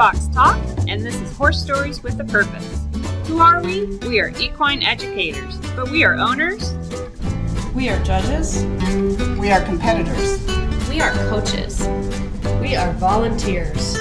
Box 0.00 0.28
Talk, 0.28 0.56
and 0.88 1.04
this 1.04 1.14
is 1.20 1.36
Horse 1.36 1.62
Stories 1.62 2.02
with 2.02 2.18
a 2.20 2.24
Purpose. 2.24 2.86
Who 3.26 3.38
are 3.38 3.62
we? 3.62 3.84
We 4.08 4.18
are 4.18 4.32
equine 4.40 4.82
educators, 4.82 5.58
but 5.76 5.90
we 5.90 6.04
are 6.04 6.14
owners. 6.14 6.72
We 7.74 7.90
are 7.90 8.02
judges. 8.02 8.64
We 9.38 9.50
are 9.50 9.62
competitors. 9.62 10.40
We 10.88 11.02
are 11.02 11.12
coaches. 11.28 11.86
We 12.62 12.76
are 12.76 12.94
volunteers. 12.94 13.98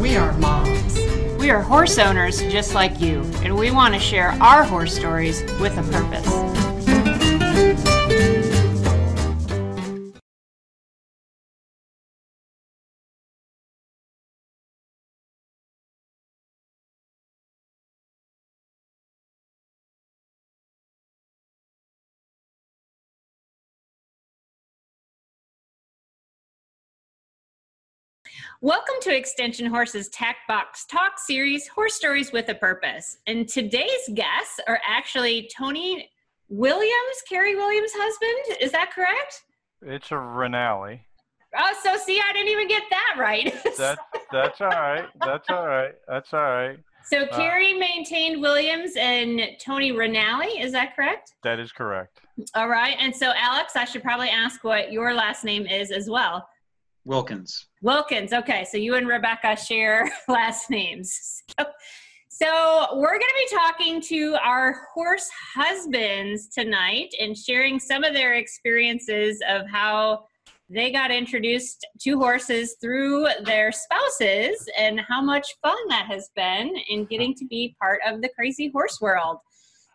We 0.00 0.16
are 0.16 0.32
moms. 0.38 0.98
We 1.38 1.50
are 1.50 1.62
horse 1.62 1.98
owners 1.98 2.40
just 2.40 2.74
like 2.74 3.00
you, 3.00 3.20
and 3.44 3.56
we 3.56 3.70
want 3.70 3.94
to 3.94 4.00
share 4.00 4.30
our 4.42 4.64
horse 4.64 4.92
stories 4.92 5.44
with 5.60 5.78
a 5.78 5.84
purpose. 5.92 6.57
Welcome 28.60 28.96
to 29.02 29.16
Extension 29.16 29.66
Horses 29.66 30.08
Tack 30.08 30.38
Box 30.48 30.84
Talk 30.86 31.20
Series 31.20 31.68
Horse 31.68 31.94
Stories 31.94 32.32
with 32.32 32.48
a 32.48 32.56
Purpose. 32.56 33.18
And 33.28 33.48
today's 33.48 34.10
guests 34.14 34.58
are 34.66 34.80
actually 34.84 35.48
Tony 35.56 36.10
Williams, 36.48 37.22
Carrie 37.28 37.54
Williams' 37.54 37.92
husband. 37.94 38.58
Is 38.60 38.72
that 38.72 38.90
correct? 38.92 39.44
It's 39.80 40.10
a 40.10 40.14
Renali. 40.14 40.98
Oh, 41.56 41.72
so 41.84 41.96
see, 41.98 42.20
I 42.20 42.32
didn't 42.32 42.48
even 42.48 42.66
get 42.66 42.82
that 42.90 43.14
right. 43.16 43.54
That's 43.78 44.00
that's 44.32 44.60
all 44.60 44.70
right. 44.70 45.06
That's 45.24 45.48
all 45.50 45.68
right. 45.68 45.94
That's 46.08 46.34
all 46.34 46.40
right. 46.40 46.78
so 47.04 47.22
uh, 47.22 47.36
Carrie 47.36 47.74
maintained 47.74 48.40
Williams 48.40 48.90
and 48.98 49.40
Tony 49.60 49.92
Renali. 49.92 50.60
Is 50.60 50.72
that 50.72 50.96
correct? 50.96 51.34
That 51.44 51.60
is 51.60 51.70
correct. 51.70 52.22
All 52.56 52.68
right. 52.68 52.96
And 52.98 53.14
so, 53.14 53.32
Alex, 53.36 53.76
I 53.76 53.84
should 53.84 54.02
probably 54.02 54.30
ask 54.30 54.64
what 54.64 54.90
your 54.90 55.14
last 55.14 55.44
name 55.44 55.64
is 55.64 55.92
as 55.92 56.10
well. 56.10 56.48
Wilkins. 57.04 57.68
Wilkins. 57.82 58.32
Okay, 58.32 58.66
so 58.70 58.76
you 58.76 58.94
and 58.96 59.08
Rebecca 59.08 59.56
share 59.56 60.10
last 60.28 60.70
names. 60.70 61.42
So, 61.58 61.66
so 62.28 62.86
we're 62.96 63.18
going 63.18 63.20
to 63.20 63.46
be 63.50 63.56
talking 63.56 64.00
to 64.02 64.36
our 64.44 64.82
horse 64.94 65.28
husbands 65.54 66.48
tonight 66.48 67.08
and 67.20 67.36
sharing 67.36 67.80
some 67.80 68.04
of 68.04 68.14
their 68.14 68.34
experiences 68.34 69.40
of 69.48 69.62
how 69.68 70.24
they 70.70 70.92
got 70.92 71.10
introduced 71.10 71.86
to 72.00 72.18
horses 72.18 72.76
through 72.80 73.26
their 73.44 73.72
spouses 73.72 74.68
and 74.78 75.00
how 75.00 75.22
much 75.22 75.56
fun 75.62 75.76
that 75.88 76.06
has 76.06 76.28
been 76.36 76.74
in 76.90 77.06
getting 77.06 77.34
to 77.34 77.46
be 77.46 77.74
part 77.80 78.00
of 78.06 78.20
the 78.20 78.28
crazy 78.36 78.70
horse 78.72 79.00
world. 79.00 79.38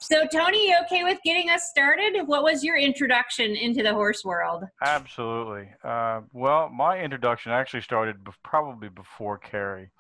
So, 0.04 0.26
Tony, 0.26 0.68
you 0.68 0.76
okay 0.84 1.06
with 1.06 1.20
getting 1.24 1.50
us 1.50 1.70
started? 1.70 2.24
What 2.26 2.44
was 2.44 2.62
your 2.62 2.76
introduction 2.76 3.56
into 3.56 3.84
the 3.84 3.94
horse 3.94 4.26
world? 4.26 4.66
Absolutely. 4.86 5.70
Uh, 5.82 6.24
well, 6.34 6.68
my 6.68 7.00
introduction 7.00 7.54
actually 7.54 7.84
started 7.84 8.18
bef- 8.22 8.34
probably 8.44 8.90
before 8.90 9.38
Carrie. 9.38 9.92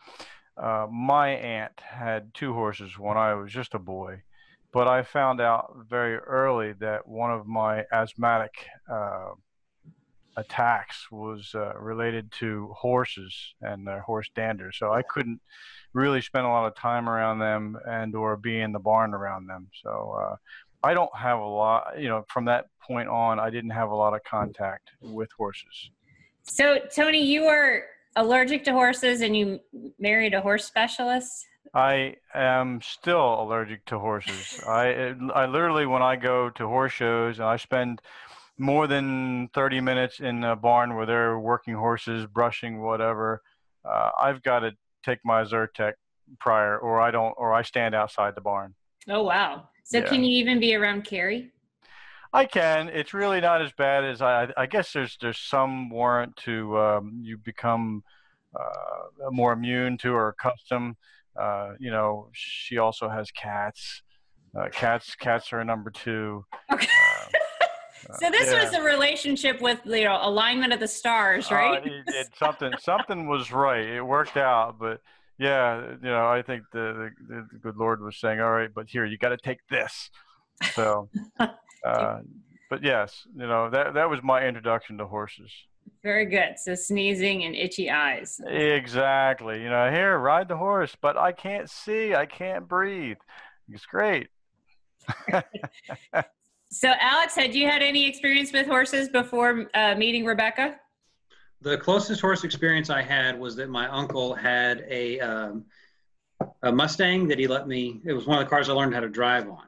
Uh, 0.58 0.88
my 0.92 1.30
aunt 1.30 1.72
had 1.80 2.34
two 2.34 2.54
horses 2.54 3.00
when 3.00 3.16
I 3.16 3.34
was 3.36 3.50
just 3.50 3.76
a 3.76 3.80
boy, 3.80 4.24
but 4.74 4.90
I 4.90 5.04
found 5.04 5.40
out 5.40 5.74
very 5.90 6.18
early 6.18 6.74
that 6.81 7.08
one 7.08 7.31
of 7.31 7.48
my 7.48 7.86
asthmatic 7.94 8.52
uh, 8.92 9.30
attacks 10.36 11.08
was 11.12 11.52
uh, 11.56 11.76
related 11.80 12.30
to 12.40 12.74
horses 12.76 13.54
and 13.62 13.88
horse 13.88 14.30
dander. 14.36 14.74
So 14.74 14.92
I 14.92 15.02
couldn't 15.02 15.40
really 15.94 16.22
spend 16.22 16.46
a 16.46 16.50
lot 16.50 16.66
of 16.66 16.76
time 16.76 17.08
around 17.08 17.40
them 17.40 17.78
and 17.88 18.16
or 18.16 18.36
be 18.36 18.59
in 18.62 18.72
the 18.72 18.80
barn 18.80 19.14
around 19.14 19.48
them. 19.48 19.68
So 19.81 20.18
uh, 20.20 20.36
I 20.84 20.94
don't 20.94 21.16
have 21.16 21.40
a 21.40 21.46
lot, 21.46 22.00
you 22.00 22.09
know, 22.09 22.26
from 22.28 22.46
that 22.46 22.66
point 22.81 23.08
on, 23.08 23.40
I 23.40 23.50
didn't 23.50 23.72
have 23.72 23.90
a 23.90 23.96
lot 23.96 24.14
of 24.14 24.24
contact 24.24 24.92
with 25.02 25.30
horses. 25.38 25.92
So, 26.44 26.80
Tony, 26.94 27.24
you 27.24 27.46
are 27.46 27.84
allergic 28.16 28.64
to 28.66 28.74
horses 28.74 29.22
and 29.22 29.36
you 29.36 29.59
married 30.00 30.34
a 30.34 30.42
horse 30.42 30.66
specialist? 30.66 31.46
I 31.74 32.18
am 32.36 32.82
still 32.82 33.42
allergic 33.42 33.86
to 33.86 33.98
horses. 33.98 34.62
I 34.68 35.16
I 35.34 35.46
literally 35.46 35.86
when 35.88 36.03
I 36.03 36.18
go 36.18 36.50
to 36.52 36.68
horse 36.68 36.92
shows 36.92 37.40
and 37.40 37.48
I 37.48 37.56
spend 37.58 38.02
more 38.59 38.86
than 38.86 39.48
30 39.56 39.82
minutes 39.82 40.20
in 40.20 40.44
a 40.44 40.56
barn 40.56 40.96
where 40.96 41.08
they're 41.08 41.40
working 41.40 41.74
horses, 41.74 42.28
brushing 42.28 42.82
whatever, 42.82 43.42
uh, 43.84 44.12
I've 44.20 44.44
got 44.44 44.59
to 44.59 44.72
take 45.03 45.19
my 45.24 45.44
Zyrtec 45.44 45.94
prior 46.40 46.78
or 46.78 47.00
I 47.02 47.12
don't 47.12 47.34
or 47.38 47.53
I 47.53 47.62
stand 47.62 47.94
outside 47.96 48.36
the 48.36 48.41
barn. 48.41 48.75
Oh, 49.09 49.24
wow. 49.24 49.69
So, 49.84 50.00
Yeah. 50.00 50.06
can 50.06 50.24
you 50.24 50.31
even 50.31 50.59
be 50.59 50.75
around 50.75 51.03
Carrie? 51.03 51.52
I 52.31 52.46
can. 52.46 52.90
It's 52.90 53.14
really 53.14 53.41
not 53.41 53.62
as 53.62 53.72
bad 53.74 54.03
as 54.03 54.22
I. 54.22 54.47
I 54.58 54.66
guess 54.66 54.91
there's 54.91 55.18
there's 55.22 55.38
some 55.38 55.90
warrant 55.90 56.36
to 56.38 56.78
um, 56.80 57.19
you 57.22 57.38
become 57.38 58.03
uh, 58.59 59.30
more 59.30 59.53
immune 59.53 60.00
to 60.00 60.14
or 60.14 60.30
accustomed. 60.30 60.96
Uh, 61.40 61.74
you 61.80 61.91
know, 61.91 62.30
she 62.34 62.80
also 62.80 63.08
has 63.08 63.30
cats. 63.31 64.02
Uh, 64.58 64.70
cats 64.72 65.16
cats 65.16 65.53
are 65.53 65.59
a 65.59 65.66
number 65.66 65.91
two. 65.91 66.44
Okay. 66.72 66.88
Uh, 68.09 68.18
So, 68.18 68.30
this 68.31 68.52
yeah. 68.52 68.64
was 68.64 68.74
a 68.74 68.81
relationship 68.81 69.62
with, 69.62 69.80
you 69.86 70.03
know, 70.06 70.19
alignment 70.22 70.74
of 70.74 70.80
the 70.80 70.88
stars, 70.88 71.52
Uh, 71.52 71.56
right? 71.56 71.86
it, 71.86 72.03
it, 72.08 72.28
something 72.38 72.72
something 72.80 73.28
was 73.28 73.52
right. 73.52 73.86
It 73.86 74.02
worked 74.02 74.38
out, 74.38 74.78
but 74.80 75.02
yeah, 75.38 75.91
you 76.02 76.09
know, 76.09 76.28
I 76.28 76.41
think 76.41 76.64
the 76.72 77.12
the, 77.28 77.47
the 77.52 77.59
good 77.59 77.78
Lord 77.78 78.02
was 78.02 78.18
saying, 78.19 78.40
all 78.40 78.52
right, 78.52 78.69
but 78.74 78.88
here 78.90 79.06
you 79.06 79.18
got 79.18 79.30
to 79.30 79.38
take 79.38 79.59
this. 79.69 80.09
So, 80.74 81.09
uh, 81.40 82.19
but 82.69 82.84
yes, 82.84 83.28
you 83.36 83.47
know 83.47 83.69
that 83.69 83.94
that 83.96 84.09
was 84.09 84.22
my 84.24 84.46
introduction 84.46 84.97
to 85.00 85.06
horses. 85.06 85.52
Very 86.02 86.25
good. 86.25 86.56
So, 86.58 86.75
sneezing 86.75 87.44
and 87.44 87.56
itchy 87.56 87.90
eyes. 87.90 88.40
Exactly. 88.47 89.62
You 89.62 89.70
know, 89.70 89.91
here 89.91 90.18
ride 90.18 90.47
the 90.47 90.58
horse, 90.58 90.96
but 91.02 91.18
I 91.18 91.31
can't 91.34 91.70
see, 91.70 92.16
I 92.16 92.25
can't 92.25 92.68
breathe. 92.68 93.18
It's 93.70 93.85
great. 93.85 94.28
So, 96.73 96.91
Alex, 97.00 97.35
had 97.35 97.53
you 97.53 97.67
had 97.67 97.84
any 97.84 98.07
experience 98.07 98.51
with 98.51 98.66
horses 98.66 99.07
before 99.07 99.69
uh, 99.75 99.94
meeting 99.94 100.25
Rebecca? 100.25 100.79
The 101.61 101.78
closest 101.78 102.19
horse 102.19 102.44
experience 102.44 102.89
I 102.89 103.03
had 103.03 103.39
was 103.39 103.56
that 103.57 103.69
my 103.69 103.88
uncle 103.88 104.34
had 104.34 104.84
a, 104.89 105.19
um, 105.19 105.66
a 106.63 106.72
Mustang 106.72 107.28
that 107.28 107.38
he 107.38 107.45
let 107.45 107.67
me. 107.67 108.01
It 108.03 108.13
was 108.13 108.25
one 108.25 108.39
of 108.39 108.45
the 108.45 108.50
cars 108.50 108.69
I 108.69 108.73
learned 108.73 108.95
how 108.95 109.01
to 109.01 109.07
drive 109.07 109.47
on. 109.47 109.67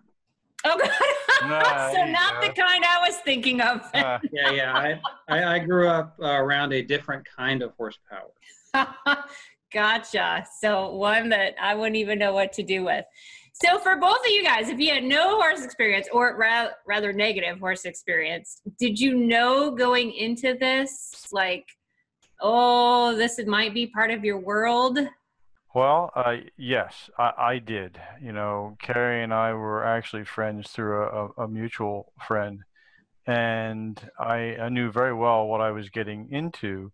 Oh, 0.65 0.79
God. 0.79 1.47
Nah, 1.47 1.91
so, 1.93 2.05
not 2.05 2.41
go. 2.41 2.47
the 2.47 2.53
kind 2.53 2.83
I 2.83 3.07
was 3.07 3.17
thinking 3.17 3.61
of. 3.61 3.87
Uh, 3.93 4.17
Yeah, 4.31 4.49
yeah. 4.49 4.73
I, 4.73 4.99
I, 5.29 5.55
I 5.55 5.59
grew 5.59 5.87
up 5.87 6.15
uh, 6.19 6.25
around 6.25 6.73
a 6.73 6.81
different 6.81 7.23
kind 7.37 7.61
of 7.61 7.71
horsepower. 7.77 8.31
gotcha. 9.71 10.43
So 10.59 10.95
one 10.95 11.29
that 11.29 11.53
I 11.61 11.75
wouldn't 11.75 11.97
even 11.97 12.17
know 12.17 12.33
what 12.33 12.51
to 12.53 12.63
do 12.63 12.83
with. 12.83 13.05
So 13.63 13.79
for 13.79 13.95
both 13.95 14.19
of 14.19 14.31
you 14.31 14.43
guys, 14.43 14.67
if 14.67 14.79
you 14.79 14.93
had 14.93 15.05
no 15.05 15.39
horse 15.39 15.63
experience 15.63 16.09
or 16.11 16.35
ra- 16.35 16.71
rather 16.85 17.13
negative 17.13 17.57
horse 17.57 17.85
experience, 17.85 18.61
did 18.77 18.99
you 18.99 19.15
know 19.15 19.71
going 19.71 20.11
into 20.11 20.55
this 20.55 21.27
like, 21.31 21.65
oh, 22.41 23.15
this 23.15 23.39
might 23.47 23.73
be 23.73 23.87
part 23.87 24.11
of 24.11 24.25
your 24.25 24.39
world? 24.39 24.99
Well, 25.73 26.11
uh, 26.15 26.35
yes, 26.57 27.09
I, 27.17 27.31
I 27.37 27.59
did. 27.59 27.97
You 28.21 28.33
know, 28.33 28.75
Carrie 28.81 29.23
and 29.23 29.33
I 29.33 29.53
were 29.53 29.85
actually 29.85 30.25
friends 30.25 30.69
through 30.71 31.03
a, 31.03 31.43
a, 31.43 31.47
mutual 31.47 32.11
friend, 32.27 32.59
and 33.25 33.97
I, 34.19 34.57
I 34.57 34.67
knew 34.67 34.91
very 34.91 35.13
well 35.13 35.47
what 35.47 35.61
I 35.61 35.71
was 35.71 35.87
getting 35.89 36.27
into, 36.29 36.91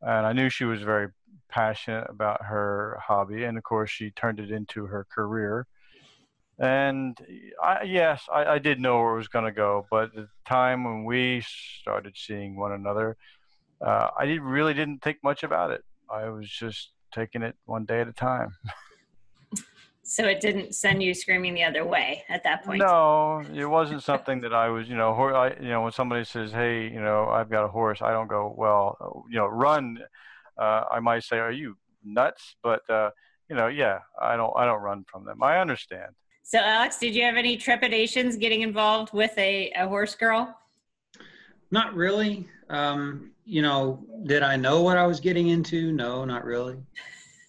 and 0.00 0.26
I 0.26 0.32
knew 0.32 0.48
she 0.48 0.64
was 0.64 0.80
very 0.82 1.08
passionate 1.48 2.08
about 2.08 2.44
her 2.44 3.00
hobby, 3.04 3.42
and 3.42 3.58
of 3.58 3.64
course, 3.64 3.90
she 3.90 4.12
turned 4.12 4.38
it 4.38 4.52
into 4.52 4.86
her 4.86 5.06
career. 5.12 5.66
And 6.58 7.18
I, 7.62 7.82
yes, 7.82 8.22
I, 8.32 8.44
I 8.44 8.58
did 8.58 8.78
know 8.80 8.98
where 9.00 9.14
it 9.14 9.18
was 9.18 9.28
going 9.28 9.44
to 9.44 9.52
go, 9.52 9.86
but 9.90 10.14
the 10.14 10.28
time 10.46 10.84
when 10.84 11.04
we 11.04 11.42
started 11.80 12.14
seeing 12.16 12.56
one 12.56 12.72
another, 12.72 13.16
uh, 13.84 14.10
I 14.18 14.26
did, 14.26 14.40
really 14.40 14.72
didn't 14.72 15.02
think 15.02 15.18
much 15.22 15.42
about 15.42 15.72
it. 15.72 15.82
I 16.08 16.28
was 16.28 16.48
just 16.48 16.90
taking 17.12 17.42
it 17.42 17.56
one 17.64 17.84
day 17.84 18.00
at 18.00 18.08
a 18.08 18.12
time. 18.12 18.50
So 20.04 20.26
it 20.26 20.40
didn't 20.40 20.74
send 20.74 21.02
you 21.02 21.14
screaming 21.14 21.54
the 21.54 21.64
other 21.64 21.84
way 21.84 22.24
at 22.28 22.44
that 22.44 22.64
point. 22.64 22.80
No, 22.80 23.42
it 23.54 23.64
wasn't 23.64 24.02
something 24.02 24.42
that 24.42 24.52
I 24.52 24.68
was, 24.68 24.86
you 24.88 24.96
know, 24.96 25.14
hor- 25.14 25.34
I, 25.34 25.54
you 25.54 25.70
know, 25.70 25.80
when 25.82 25.92
somebody 25.92 26.24
says, 26.24 26.52
"Hey, 26.52 26.84
you 26.88 27.00
know, 27.00 27.28
I've 27.28 27.48
got 27.48 27.64
a 27.64 27.68
horse," 27.68 28.02
I 28.02 28.12
don't 28.12 28.28
go, 28.28 28.54
"Well, 28.56 29.24
you 29.30 29.38
know, 29.38 29.46
run." 29.46 29.98
Uh, 30.58 30.84
I 30.90 31.00
might 31.00 31.24
say, 31.24 31.38
"Are 31.38 31.50
you 31.50 31.78
nuts?" 32.04 32.56
But 32.62 32.88
uh, 32.90 33.10
you 33.48 33.56
know, 33.56 33.68
yeah, 33.68 34.00
I 34.20 34.36
don't, 34.36 34.52
I 34.56 34.66
don't 34.66 34.82
run 34.82 35.04
from 35.10 35.24
them. 35.24 35.42
I 35.42 35.58
understand. 35.58 36.14
So 36.46 36.58
Alex, 36.58 36.98
did 36.98 37.14
you 37.14 37.22
have 37.22 37.36
any 37.36 37.56
trepidations 37.56 38.36
getting 38.36 38.60
involved 38.60 39.14
with 39.14 39.36
a, 39.38 39.72
a 39.76 39.88
horse 39.88 40.14
girl? 40.14 40.54
Not 41.70 41.94
really. 41.94 42.46
Um, 42.68 43.30
you 43.46 43.62
know, 43.62 44.04
did 44.26 44.42
I 44.42 44.54
know 44.54 44.82
what 44.82 44.98
I 44.98 45.06
was 45.06 45.20
getting 45.20 45.48
into? 45.48 45.90
No, 45.90 46.26
not 46.26 46.44
really. 46.44 46.76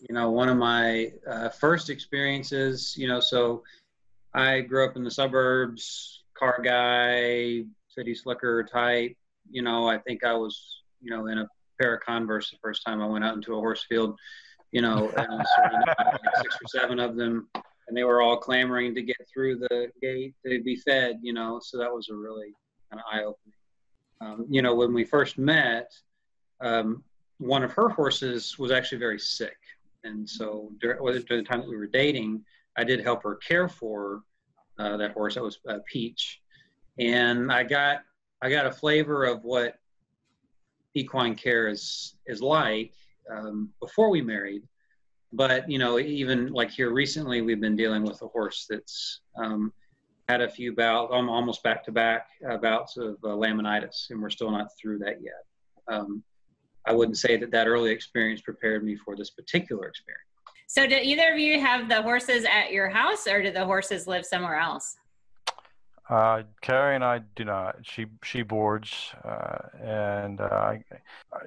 you 0.07 0.15
know, 0.15 0.31
one 0.31 0.47
of 0.47 0.56
my 0.56 1.12
uh, 1.30 1.50
first 1.50 1.89
experiences, 1.89 2.95
you 2.97 3.09
know, 3.09 3.19
so 3.19 3.63
I 4.33 4.62
grew 4.62 4.86
up 4.86 4.95
in 4.95 5.03
the 5.03 5.12
suburbs, 5.12 6.24
car 6.33 6.62
guy, 6.63 7.65
city 7.89 8.15
slicker 8.15 8.63
type. 8.63 9.18
You 9.51 9.62
know, 9.62 9.89
I 9.89 9.97
think 9.97 10.24
I 10.24 10.33
was, 10.33 10.83
you 11.01 11.12
know, 11.12 11.27
in 11.27 11.39
a 11.39 11.50
pair 11.81 11.95
of 11.95 12.01
Converse 12.01 12.50
the 12.50 12.57
first 12.62 12.81
time 12.86 13.01
I 13.01 13.07
went 13.07 13.25
out 13.25 13.36
into 13.36 13.56
a 13.56 13.59
horse 13.59 13.86
field, 13.89 14.18
you 14.71 14.81
know, 14.81 15.12
and 15.18 15.45
six 16.42 16.56
or 16.56 16.80
seven 16.80 17.00
of 17.00 17.18
them, 17.18 17.50
and 17.87 17.95
they 17.95 18.03
were 18.03 18.21
all 18.21 18.37
clamoring 18.37 18.95
to 18.95 19.01
get 19.01 19.17
through 19.31 19.57
the 19.57 19.89
gate 20.01 20.33
to 20.45 20.63
be 20.63 20.75
fed, 20.75 21.19
you 21.21 21.33
know, 21.33 21.59
so 21.61 21.77
that 21.77 21.91
was 21.91 22.09
a 22.09 22.15
really 22.15 22.53
kind 22.89 22.99
of 22.99 23.05
eye 23.11 23.23
opening. 23.23 23.53
Um, 24.21 24.45
you 24.49 24.61
know, 24.61 24.75
when 24.75 24.93
we 24.93 25.03
first 25.03 25.37
met, 25.37 25.91
um, 26.61 27.03
one 27.37 27.63
of 27.63 27.71
her 27.73 27.89
horses 27.89 28.57
was 28.57 28.71
actually 28.71 28.97
very 28.97 29.19
sick. 29.19 29.57
And 30.03 30.27
so 30.29 30.71
during, 30.79 31.03
during, 31.03 31.43
the 31.43 31.43
time 31.43 31.61
that 31.61 31.69
we 31.69 31.77
were 31.77 31.87
dating, 31.87 32.43
I 32.77 32.83
did 32.83 33.01
help 33.01 33.23
her 33.23 33.35
care 33.35 33.67
for 33.67 34.21
uh, 34.79 34.97
that 34.97 35.11
horse. 35.11 35.35
That 35.35 35.43
was 35.43 35.59
uh, 35.67 35.79
Peach. 35.85 36.41
And 36.99 37.51
I 37.51 37.63
got 37.63 38.01
I 38.41 38.49
got 38.49 38.65
a 38.65 38.71
flavor 38.71 39.25
of 39.25 39.43
what 39.43 39.75
equine 40.93 41.35
care 41.35 41.67
is 41.67 42.15
is 42.25 42.41
like 42.41 42.93
um, 43.29 43.69
before 43.81 44.09
we 44.09 44.21
married. 44.21 44.63
But 45.35 45.69
you 45.69 45.79
know, 45.79 45.99
even 45.99 46.53
like 46.53 46.71
here 46.71 46.91
recently, 46.91 47.41
we've 47.41 47.59
been 47.59 47.75
dealing 47.75 48.03
with 48.03 48.21
a 48.21 48.27
horse 48.27 48.65
that's 48.69 49.19
um, 49.37 49.73
had 50.29 50.41
a 50.41 50.49
few 50.49 50.73
bouts, 50.73 51.11
almost 51.11 51.61
back 51.61 51.83
to 51.85 51.91
back 51.91 52.27
bouts 52.61 52.95
of 52.95 53.17
uh, 53.23 53.27
laminitis, 53.27 54.09
and 54.09 54.21
we're 54.21 54.29
still 54.29 54.49
not 54.49 54.69
through 54.79 54.99
that 54.99 55.17
yet. 55.21 55.43
Um, 55.87 56.23
I 56.87 56.93
wouldn't 56.93 57.17
say 57.17 57.35
that 57.37 57.51
that 57.51 57.67
early 57.67 57.91
experience 57.91 58.41
prepared 58.41 58.83
me 58.83 58.95
for 58.95 59.15
this 59.15 59.31
particular 59.31 59.87
experience. 59.87 60.21
So, 60.67 60.87
do 60.87 60.95
either 60.95 61.33
of 61.33 61.37
you 61.37 61.59
have 61.59 61.89
the 61.89 62.01
horses 62.01 62.45
at 62.45 62.71
your 62.71 62.89
house, 62.89 63.27
or 63.27 63.43
do 63.43 63.51
the 63.51 63.65
horses 63.65 64.07
live 64.07 64.25
somewhere 64.25 64.57
else? 64.57 64.95
Uh, 66.09 66.43
Carrie 66.61 66.95
and 66.95 67.03
I 67.03 67.19
do 67.35 67.43
not. 67.43 67.77
She 67.83 68.05
she 68.23 68.41
boards, 68.41 69.13
uh, 69.23 69.57
and 69.83 70.39
uh, 70.39 70.45
I, 70.45 70.83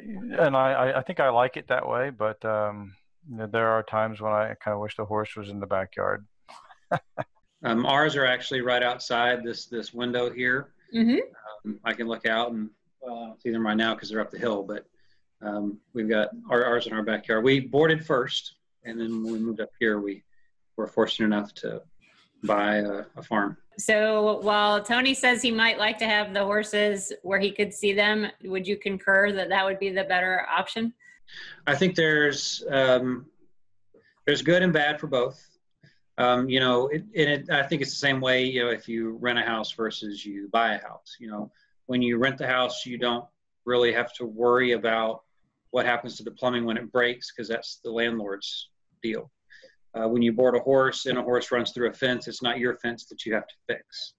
and 0.05 0.56
I 0.56 0.99
I 0.99 1.02
think 1.02 1.20
I 1.20 1.31
like 1.31 1.56
it 1.56 1.69
that 1.69 1.88
way. 1.88 2.11
But 2.11 2.44
um, 2.44 2.94
there 3.29 3.69
are 3.69 3.83
times 3.83 4.21
when 4.21 4.33
I 4.33 4.55
kind 4.63 4.75
of 4.75 4.81
wish 4.81 4.97
the 4.97 5.05
horse 5.05 5.37
was 5.37 5.51
in 5.51 5.61
the 5.61 5.67
backyard. 5.67 6.27
um, 7.65 7.85
ours 7.87 8.17
are 8.17 8.25
actually 8.25 8.63
right 8.63 8.83
outside 8.83 9.45
this 9.45 9.67
this 9.67 9.93
window 9.93 10.31
here. 10.31 10.73
Mm-hmm. 10.95 11.19
Um, 11.67 11.81
I 11.85 11.93
can 11.93 12.07
look 12.07 12.27
out 12.27 12.53
and 12.53 12.71
well, 13.01 13.17
I 13.17 13.27
don't 13.27 13.43
see 13.43 13.51
them 13.51 13.67
right 13.67 13.77
now 13.77 13.95
because 13.95 14.09
they're 14.09 14.21
up 14.21 14.31
the 14.31 14.39
hill. 14.39 14.63
But 14.63 14.87
um, 15.43 15.79
we've 15.93 16.09
got 16.09 16.31
our, 16.51 16.65
ours 16.65 16.87
in 16.87 16.93
our 16.93 17.03
backyard. 17.03 17.45
We 17.45 17.61
boarded 17.61 18.05
first, 18.05 18.55
and 18.85 18.99
then 18.99 19.23
when 19.23 19.33
we 19.33 19.39
moved 19.39 19.61
up 19.61 19.71
here, 19.79 20.01
we 20.01 20.25
were 20.77 20.87
fortunate 20.87 21.27
enough 21.27 21.53
to 21.55 21.83
buy 22.45 22.77
a, 22.77 23.05
a 23.17 23.23
farm. 23.23 23.57
So 23.79 24.41
while 24.41 24.83
Tony 24.83 25.15
says 25.15 25.41
he 25.41 25.53
might 25.53 25.79
like 25.79 25.99
to 25.99 26.07
have 26.07 26.35
the 26.35 26.45
horses 26.45 27.13
where 27.23 27.39
he 27.39 27.53
could 27.53 27.73
see 27.73 27.93
them, 27.93 28.27
would 28.45 28.67
you 28.67 28.77
concur 28.77 29.33
that 29.33 29.49
that 29.51 29.65
would 29.65 29.79
be 29.79 29.91
the 29.91 30.05
better 30.05 30.47
option? 30.51 30.93
I 31.67 31.75
think 31.75 31.95
there's 31.95 32.65
um, 32.71 33.27
there's 34.27 34.43
good 34.43 34.63
and 34.63 34.73
bad 34.73 35.01
for 35.01 35.07
both. 35.07 35.43
Um, 36.19 36.49
you 36.49 36.59
know, 36.59 36.89
it, 36.89 37.05
it, 37.13 37.51
I 37.51 37.63
think 37.63 37.81
it's 37.81 37.93
the 37.93 37.97
same 37.97 38.21
way. 38.21 38.45
You 38.45 38.65
know, 38.65 38.71
if 38.71 38.89
you 38.89 39.17
rent 39.21 39.39
a 39.39 39.43
house 39.43 39.73
versus 39.73 40.25
you 40.25 40.49
buy 40.53 40.75
a 40.75 40.83
house. 40.83 41.17
You 41.21 41.31
know, 41.31 41.53
when 41.87 42.03
you 42.03 42.19
rent 42.19 42.39
the 42.39 42.47
house, 42.47 42.85
you 42.85 42.99
don't 42.99 43.25
really 43.65 43.93
have 43.93 44.13
to 44.15 44.27
worry 44.27 44.73
about 44.73 45.23
what 45.71 45.87
happens 45.87 46.17
to 46.17 46.25
the 46.25 46.31
plumbing 46.31 46.65
when 46.65 46.77
it 46.77 46.91
breaks 46.91 47.33
because 47.33 47.49
that's 47.49 47.81
the 47.85 47.91
landlord's 47.91 48.71
deal. 49.03 49.31
Uh, 49.95 50.09
when 50.09 50.23
you 50.23 50.33
board 50.33 50.55
a 50.55 50.61
horse 50.61 51.07
and 51.07 51.19
a 51.19 51.23
horse 51.23 51.51
runs 51.51 51.73
through 51.73 51.89
a 51.89 51.93
fence, 51.93 52.29
it's 52.29 52.43
not 52.43 52.59
your 52.59 52.77
fence 52.77 53.07
that 53.07 53.25
you 53.25 53.35
have 53.35 53.47
to 53.47 53.55
fix. 53.67 54.15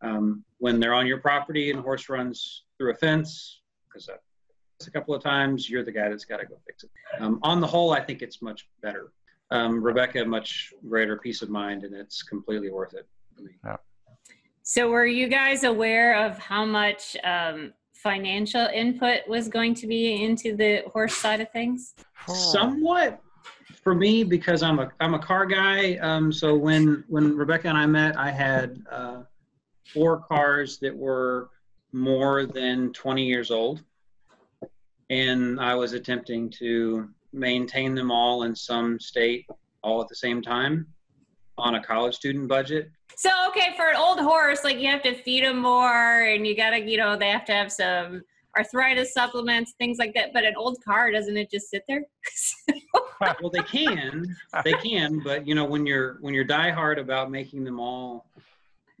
Um, 0.00 0.44
when 0.58 0.80
they're 0.80 0.94
on 0.94 1.06
your 1.06 1.18
property 1.18 1.70
and 1.70 1.78
a 1.78 1.82
horse 1.82 2.08
runs 2.08 2.64
through 2.78 2.92
a 2.92 2.94
fence, 2.94 3.60
because 3.88 4.08
a 4.86 4.90
couple 4.90 5.14
of 5.14 5.22
times, 5.22 5.68
you're 5.68 5.84
the 5.84 5.92
guy 5.92 6.08
that's 6.08 6.24
got 6.24 6.38
to 6.38 6.46
go 6.46 6.56
fix 6.66 6.84
it. 6.84 6.90
Um, 7.20 7.38
on 7.42 7.60
the 7.60 7.66
whole, 7.66 7.92
I 7.92 8.00
think 8.00 8.22
it's 8.22 8.42
much 8.42 8.68
better. 8.82 9.12
Um, 9.50 9.82
Rebecca, 9.82 10.24
much 10.24 10.72
greater 10.88 11.18
peace 11.18 11.42
of 11.42 11.50
mind, 11.50 11.84
and 11.84 11.94
it's 11.94 12.22
completely 12.22 12.70
worth 12.70 12.94
it 12.94 13.06
for 13.34 13.42
me. 13.42 13.52
Yeah. 13.64 13.76
So, 14.62 14.88
were 14.90 15.06
you 15.06 15.28
guys 15.28 15.64
aware 15.64 16.24
of 16.24 16.38
how 16.38 16.64
much 16.64 17.16
um, 17.24 17.72
financial 17.94 18.66
input 18.72 19.20
was 19.28 19.48
going 19.48 19.74
to 19.74 19.86
be 19.86 20.24
into 20.24 20.56
the 20.56 20.84
horse 20.92 21.14
side 21.16 21.40
of 21.40 21.50
things? 21.50 21.94
Somewhat 22.26 23.20
for 23.82 23.94
me 23.94 24.24
because 24.24 24.62
I'm 24.62 24.78
a 24.78 24.90
I'm 25.00 25.14
a 25.14 25.18
car 25.18 25.46
guy. 25.46 25.96
Um, 25.96 26.32
so 26.32 26.54
when 26.54 27.04
when 27.08 27.36
Rebecca 27.36 27.68
and 27.68 27.76
I 27.76 27.86
met, 27.86 28.16
I 28.16 28.30
had 28.30 28.82
uh, 28.90 29.22
four 29.92 30.20
cars 30.20 30.78
that 30.78 30.96
were 30.96 31.50
more 31.92 32.46
than 32.46 32.92
20 32.92 33.24
years 33.24 33.50
old, 33.50 33.82
and 35.12 35.60
I 35.60 35.74
was 35.74 35.92
attempting 35.92 36.48
to 36.58 37.08
maintain 37.34 37.94
them 37.94 38.10
all 38.10 38.44
in 38.44 38.56
some 38.56 38.98
state 38.98 39.46
all 39.82 40.00
at 40.00 40.08
the 40.08 40.14
same 40.14 40.40
time 40.40 40.86
on 41.58 41.74
a 41.74 41.82
college 41.82 42.14
student 42.14 42.48
budget. 42.48 42.90
So 43.16 43.28
okay, 43.48 43.74
for 43.76 43.90
an 43.90 43.96
old 43.96 44.20
horse, 44.20 44.64
like 44.64 44.78
you 44.78 44.88
have 44.88 45.02
to 45.02 45.14
feed 45.14 45.44
them 45.44 45.58
more, 45.58 46.22
and 46.22 46.46
you 46.46 46.56
gotta, 46.56 46.80
you 46.80 46.96
know, 46.96 47.14
they 47.16 47.28
have 47.28 47.44
to 47.44 47.52
have 47.52 47.70
some 47.70 48.22
arthritis 48.56 49.12
supplements, 49.12 49.74
things 49.76 49.98
like 49.98 50.14
that. 50.14 50.32
But 50.32 50.44
an 50.44 50.54
old 50.56 50.82
car, 50.82 51.10
doesn't 51.10 51.36
it 51.36 51.50
just 51.50 51.68
sit 51.68 51.84
there? 51.86 52.04
well, 53.20 53.50
they 53.52 53.62
can, 53.62 54.34
they 54.64 54.72
can, 54.74 55.20
but 55.22 55.46
you 55.46 55.54
know, 55.54 55.66
when 55.66 55.84
you're 55.84 56.16
when 56.22 56.32
you're 56.32 56.46
diehard 56.46 56.98
about 56.98 57.30
making 57.30 57.64
them 57.64 57.78
all 57.78 58.26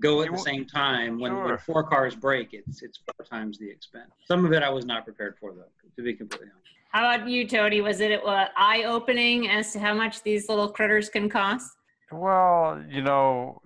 go 0.02 0.22
at 0.22 0.30
the 0.30 0.38
same 0.38 0.66
time, 0.66 1.18
when, 1.18 1.32
sure. 1.32 1.44
when 1.44 1.58
four 1.58 1.82
cars 1.84 2.14
break, 2.14 2.52
it's 2.52 2.82
it's 2.82 2.98
four 2.98 3.24
times 3.24 3.58
the 3.58 3.70
expense. 3.70 4.10
Some 4.26 4.44
of 4.44 4.52
it 4.52 4.62
I 4.62 4.68
was 4.68 4.84
not 4.84 5.04
prepared 5.04 5.36
for, 5.38 5.52
though, 5.52 5.64
to 5.96 6.02
be 6.02 6.14
completely 6.14 6.48
honest. 6.52 6.68
How 6.90 7.14
about 7.14 7.28
you, 7.28 7.48
Tony? 7.48 7.80
Was 7.80 8.00
it 8.00 8.22
uh, 8.24 8.48
eye 8.56 8.84
opening 8.84 9.48
as 9.48 9.72
to 9.72 9.78
how 9.78 9.94
much 9.94 10.22
these 10.22 10.48
little 10.48 10.68
critters 10.68 11.08
can 11.08 11.30
cost? 11.30 11.72
Well, 12.10 12.84
you 12.90 13.00
know, 13.00 13.62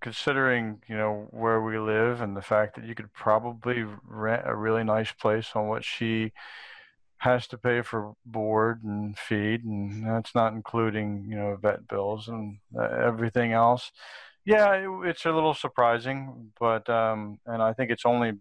considering 0.00 0.80
you 0.88 0.96
know 0.96 1.26
where 1.30 1.60
we 1.60 1.78
live 1.78 2.20
and 2.20 2.36
the 2.36 2.42
fact 2.42 2.76
that 2.76 2.84
you 2.84 2.94
could 2.94 3.12
probably 3.12 3.84
rent 4.06 4.42
a 4.46 4.54
really 4.54 4.84
nice 4.84 5.12
place 5.12 5.50
on 5.54 5.66
what 5.66 5.84
she 5.84 6.32
has 7.18 7.46
to 7.46 7.58
pay 7.58 7.82
for 7.82 8.14
board 8.24 8.82
and 8.82 9.18
feed 9.18 9.62
and 9.62 10.06
that's 10.06 10.34
not 10.34 10.54
including 10.54 11.26
you 11.28 11.36
know 11.36 11.54
vet 11.60 11.86
bills 11.86 12.28
and 12.28 12.58
uh, 12.78 12.82
everything 12.82 13.52
else 13.52 13.92
yeah 14.50 14.72
it, 14.74 15.08
it's 15.08 15.24
a 15.26 15.32
little 15.32 15.54
surprising 15.54 16.50
but 16.58 16.88
um 16.88 17.38
and 17.46 17.62
i 17.62 17.72
think 17.72 17.90
it's 17.90 18.06
only 18.06 18.32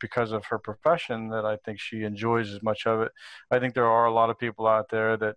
because 0.00 0.32
of 0.32 0.44
her 0.46 0.58
profession 0.58 1.28
that 1.28 1.44
i 1.44 1.56
think 1.64 1.78
she 1.80 2.02
enjoys 2.02 2.52
as 2.52 2.62
much 2.62 2.86
of 2.86 3.00
it 3.00 3.12
i 3.50 3.58
think 3.58 3.74
there 3.74 3.86
are 3.86 4.06
a 4.06 4.12
lot 4.12 4.30
of 4.30 4.38
people 4.38 4.66
out 4.66 4.88
there 4.90 5.16
that 5.16 5.36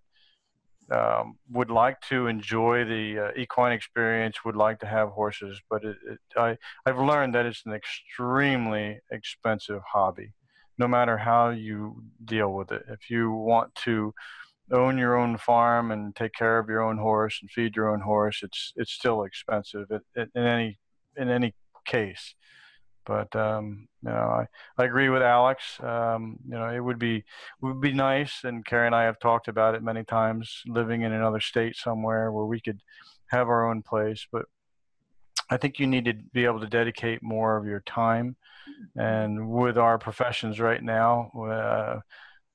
um, 0.90 1.36
would 1.50 1.70
like 1.70 2.00
to 2.08 2.26
enjoy 2.26 2.84
the 2.84 3.26
uh, 3.26 3.40
equine 3.40 3.72
experience, 3.72 4.44
would 4.44 4.56
like 4.56 4.80
to 4.80 4.86
have 4.86 5.10
horses, 5.10 5.60
but 5.70 5.84
it, 5.84 5.96
it, 6.08 6.18
I, 6.36 6.56
I've 6.84 6.98
learned 6.98 7.34
that 7.34 7.46
it's 7.46 7.62
an 7.64 7.72
extremely 7.72 8.98
expensive 9.12 9.82
hobby, 9.92 10.32
no 10.78 10.88
matter 10.88 11.16
how 11.16 11.50
you 11.50 12.02
deal 12.24 12.52
with 12.52 12.72
it. 12.72 12.82
If 12.88 13.08
you 13.08 13.30
want 13.30 13.72
to 13.86 14.12
own 14.72 14.98
your 14.98 15.16
own 15.16 15.36
farm 15.36 15.90
and 15.90 16.14
take 16.14 16.32
care 16.32 16.58
of 16.58 16.68
your 16.68 16.82
own 16.82 16.98
horse 16.98 17.38
and 17.40 17.50
feed 17.50 17.76
your 17.76 17.90
own 17.90 18.00
horse, 18.00 18.42
it's 18.42 18.72
it's 18.76 18.92
still 18.92 19.24
expensive 19.24 19.90
It 19.90 20.30
in 20.34 20.42
any 20.42 20.78
in 21.16 21.28
any 21.28 21.54
case. 21.84 22.34
But 23.06 23.34
um, 23.34 23.88
you 24.02 24.10
know, 24.10 24.14
I, 24.14 24.46
I 24.78 24.84
agree 24.84 25.08
with 25.08 25.22
Alex. 25.22 25.80
Um, 25.80 26.38
you 26.46 26.54
know, 26.54 26.68
it 26.68 26.80
would 26.80 26.98
be 26.98 27.24
would 27.60 27.80
be 27.80 27.92
nice, 27.92 28.44
and 28.44 28.64
Carrie 28.64 28.86
and 28.86 28.94
I 28.94 29.04
have 29.04 29.18
talked 29.18 29.48
about 29.48 29.74
it 29.74 29.82
many 29.82 30.04
times, 30.04 30.62
living 30.66 31.02
in 31.02 31.12
another 31.12 31.40
state 31.40 31.76
somewhere 31.76 32.30
where 32.30 32.44
we 32.44 32.60
could 32.60 32.80
have 33.28 33.48
our 33.48 33.68
own 33.68 33.82
place. 33.82 34.26
But 34.30 34.46
I 35.50 35.56
think 35.56 35.78
you 35.78 35.86
need 35.86 36.04
to 36.04 36.14
be 36.32 36.44
able 36.44 36.60
to 36.60 36.68
dedicate 36.68 37.22
more 37.22 37.56
of 37.56 37.66
your 37.66 37.80
time. 37.80 38.36
And 38.96 39.50
with 39.50 39.76
our 39.76 39.98
professions 39.98 40.60
right 40.60 40.82
now, 40.82 41.32
uh, 41.36 42.00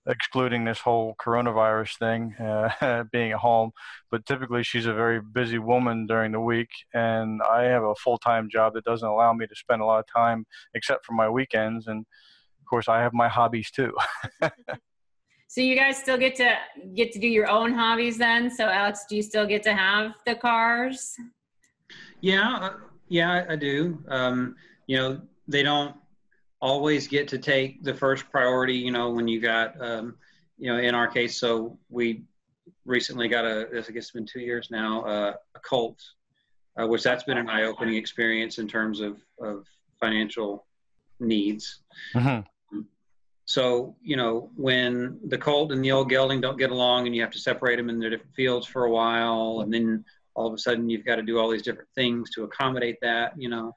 excluding 0.08 0.66
this 0.66 0.80
whole 0.80 1.16
coronavirus 1.20 1.98
thing, 1.98 2.36
uh, 2.36 3.04
being 3.12 3.32
at 3.32 3.40
home. 3.40 3.72
But 4.12 4.26
typically, 4.26 4.64
she's 4.64 4.86
a 4.86 4.94
very 4.94 5.20
busy 5.22 5.58
woman 5.58 6.06
during 6.06 6.32
the 6.32 6.40
week, 6.40 6.70
and 6.94 7.42
I 7.42 7.64
have 7.64 7.84
a 7.84 7.96
full 7.96 8.18
time 8.18 8.50
job 8.50 8.74
that 8.74 8.86
doesn't 8.86 9.08
allow 9.08 9.34
me 9.34 9.48
to 9.48 9.56
spend 9.56 9.82
a 9.82 9.86
lot 9.86 10.00
of 10.00 10.06
time 10.14 10.46
except 10.74 11.06
for 11.06 11.14
my 11.14 11.30
weekends. 11.30 11.88
And 11.88 12.00
of 12.00 12.66
course, 12.70 12.88
I 12.88 13.02
have 13.02 13.14
my 13.14 13.28
hobbies 13.28 13.72
too. 13.72 13.94
so 15.48 15.62
you 15.62 15.76
guys 15.76 15.98
still 15.98 16.18
get 16.18 16.36
to 16.36 16.56
get 16.96 17.12
to 17.14 17.20
do 17.20 17.28
your 17.28 17.50
own 17.50 17.74
hobbies 17.74 18.18
then? 18.18 18.50
So 18.50 18.66
Alex, 18.66 19.06
do 19.10 19.16
you 19.16 19.24
still 19.24 19.46
get 19.46 19.64
to 19.64 19.74
have 19.74 20.14
the 20.26 20.36
cars? 20.36 21.16
Yeah, 22.22 22.58
uh, 22.58 22.74
yeah, 23.08 23.46
I 23.48 23.56
do. 23.56 24.04
Um, 24.08 24.56
you 24.88 24.98
know, 24.98 25.22
they 25.48 25.64
don't 25.64 25.96
always 26.66 27.08
get 27.08 27.28
to 27.28 27.38
take 27.38 27.72
the 27.84 27.94
first 27.94 28.24
priority, 28.32 28.78
you 28.88 28.92
know, 28.92 29.08
when 29.12 29.28
you 29.28 29.40
got, 29.40 29.80
um, 29.90 30.16
you 30.58 30.68
know, 30.72 30.80
in 30.80 30.96
our 30.96 31.08
case, 31.08 31.40
so 31.40 31.78
we 31.90 32.24
recently 32.86 33.28
got 33.28 33.46
a, 33.46 33.68
I 33.72 33.92
guess 33.94 34.06
it's 34.06 34.12
been 34.12 34.26
two 34.26 34.40
years 34.40 34.70
now, 34.72 35.04
uh, 35.04 35.34
a 35.54 35.60
colt, 35.60 36.00
uh, 36.78 36.88
which 36.88 37.04
that's 37.04 37.24
been 37.24 37.38
an 37.38 37.50
eye-opening 37.50 37.98
experience 38.04 38.58
in 38.58 38.68
terms 38.68 39.00
of, 39.00 39.14
of 39.40 39.68
financial 40.00 40.66
needs. 41.20 41.82
Mm-hmm. 42.16 42.82
So, 43.46 43.96
you 44.02 44.18
know, 44.18 44.50
when 44.56 45.20
the 45.28 45.38
colt 45.38 45.72
and 45.72 45.86
the 45.86 45.92
old 45.92 46.10
gelding 46.10 46.42
don't 46.42 46.58
get 46.58 46.72
along 46.72 47.06
and 47.06 47.16
you 47.16 47.22
have 47.22 47.36
to 47.38 47.40
separate 47.50 47.76
them 47.76 47.92
in 47.92 48.00
their 48.00 48.10
different 48.10 48.34
fields 48.34 48.66
for 48.66 48.86
a 48.86 48.92
while, 48.92 49.62
and 49.62 49.72
then 49.72 50.04
all 50.34 50.48
of 50.48 50.54
a 50.54 50.58
sudden 50.58 50.90
you've 50.90 51.06
got 51.06 51.18
to 51.18 51.22
do 51.22 51.38
all 51.38 51.52
these 51.52 51.62
different 51.62 51.90
things 51.94 52.32
to 52.32 52.44
accommodate 52.44 52.98
that, 53.04 53.34
you 53.38 53.50
know, 53.50 53.76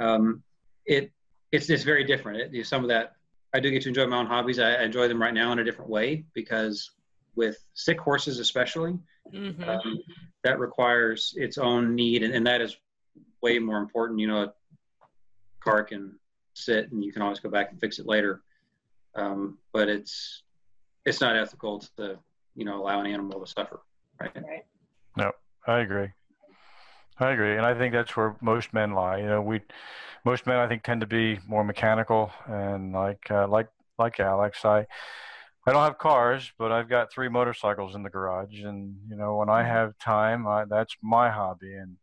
um, 0.00 0.42
it, 0.86 1.12
it's, 1.52 1.68
it's 1.70 1.82
very 1.82 2.04
different. 2.04 2.54
It, 2.54 2.66
some 2.66 2.82
of 2.82 2.88
that, 2.88 3.14
I 3.54 3.60
do 3.60 3.70
get 3.70 3.82
to 3.82 3.88
enjoy 3.88 4.06
my 4.06 4.18
own 4.18 4.26
hobbies. 4.26 4.58
I, 4.58 4.74
I 4.74 4.82
enjoy 4.84 5.08
them 5.08 5.20
right 5.20 5.34
now 5.34 5.50
in 5.52 5.58
a 5.58 5.64
different 5.64 5.90
way 5.90 6.24
because 6.34 6.90
with 7.36 7.58
sick 7.74 8.00
horses, 8.00 8.38
especially, 8.38 8.98
Mhm. 9.32 9.68
um, 9.68 9.98
that 10.42 10.58
requires 10.58 11.34
its 11.36 11.56
own 11.58 11.94
need, 11.94 12.22
and, 12.24 12.34
and 12.34 12.44
that 12.46 12.60
is 12.60 12.76
way 13.42 13.58
more 13.58 13.78
important. 13.78 14.18
You 14.18 14.26
know, 14.26 14.42
a 14.42 14.52
car 15.60 15.84
can 15.84 16.18
sit, 16.54 16.90
and 16.90 17.04
you 17.04 17.12
can 17.12 17.22
always 17.22 17.38
go 17.38 17.48
back 17.48 17.70
and 17.70 17.78
fix 17.78 17.98
it 18.00 18.06
later, 18.06 18.42
um, 19.14 19.58
but 19.72 19.88
it's 19.88 20.42
it's 21.04 21.20
not 21.20 21.36
ethical 21.36 21.80
to 21.98 22.18
you 22.56 22.64
know 22.64 22.82
allow 22.82 23.00
an 23.00 23.06
animal 23.06 23.38
to 23.38 23.46
suffer, 23.46 23.80
right? 24.20 24.36
Right. 25.16 25.32
I 25.66 25.80
agree. 25.80 26.08
I 27.20 27.32
agree, 27.32 27.56
and 27.56 27.66
I 27.66 27.74
think 27.76 27.92
that's 27.92 28.16
where 28.16 28.36
most 28.40 28.72
men 28.72 28.92
lie. 28.92 29.18
You 29.18 29.26
know, 29.26 29.42
we 29.42 29.60
most 30.24 30.46
men 30.46 30.56
I 30.58 30.68
think 30.68 30.82
tend 30.82 31.02
to 31.02 31.06
be 31.06 31.38
more 31.46 31.64
mechanical 31.64 32.32
and 32.46 32.92
like 32.92 33.30
uh, 33.30 33.46
like 33.48 33.68
like 33.98 34.20
Alex. 34.20 34.64
I 34.64 34.86
I 35.66 35.72
don't 35.72 35.82
have 35.84 35.98
cars, 35.98 36.52
but 36.58 36.72
I've 36.72 36.88
got 36.88 37.12
three 37.12 37.28
motorcycles 37.28 37.94
in 37.94 38.02
the 38.02 38.10
garage, 38.10 38.62
and 38.64 38.96
you 39.08 39.16
know 39.16 39.36
when 39.36 39.50
I 39.50 39.64
have 39.64 39.98
time, 39.98 40.46
I, 40.46 40.64
that's 40.66 40.96
my 41.02 41.30
hobby. 41.30 41.74
And 41.74 41.98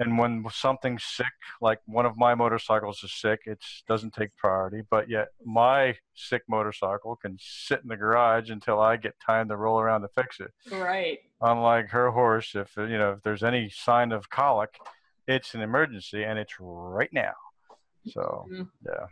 and 0.00 0.18
when 0.18 0.44
something's 0.50 1.04
sick, 1.04 1.26
like 1.60 1.78
one 1.86 2.06
of 2.06 2.16
my 2.16 2.34
motorcycles 2.34 3.04
is 3.04 3.12
sick, 3.12 3.40
it 3.46 3.58
doesn't 3.86 4.14
take 4.14 4.34
priority. 4.36 4.82
But 4.90 5.08
yet 5.08 5.28
my 5.44 5.96
sick 6.14 6.42
motorcycle 6.48 7.16
can 7.16 7.36
sit 7.40 7.80
in 7.82 7.88
the 7.88 7.96
garage 7.96 8.50
until 8.50 8.80
I 8.80 8.96
get 8.96 9.14
time 9.20 9.48
to 9.50 9.56
roll 9.56 9.78
around 9.78 10.00
to 10.02 10.08
fix 10.08 10.40
it 10.40 10.50
Right. 10.72 11.18
unlike 11.42 11.88
her 11.90 12.10
horse 12.10 12.54
if 12.54 12.74
you 12.76 12.98
know 12.98 13.12
if 13.12 13.22
there's 13.22 13.42
any 13.42 13.70
sign 13.70 14.12
of 14.12 14.28
colic 14.28 14.78
it's 15.26 15.54
an 15.54 15.62
emergency 15.62 16.22
and 16.24 16.38
it's 16.38 16.54
right 16.60 17.08
now 17.12 17.32
so 18.08 18.46
Mhm. 18.50 18.68
yeah 18.84 19.06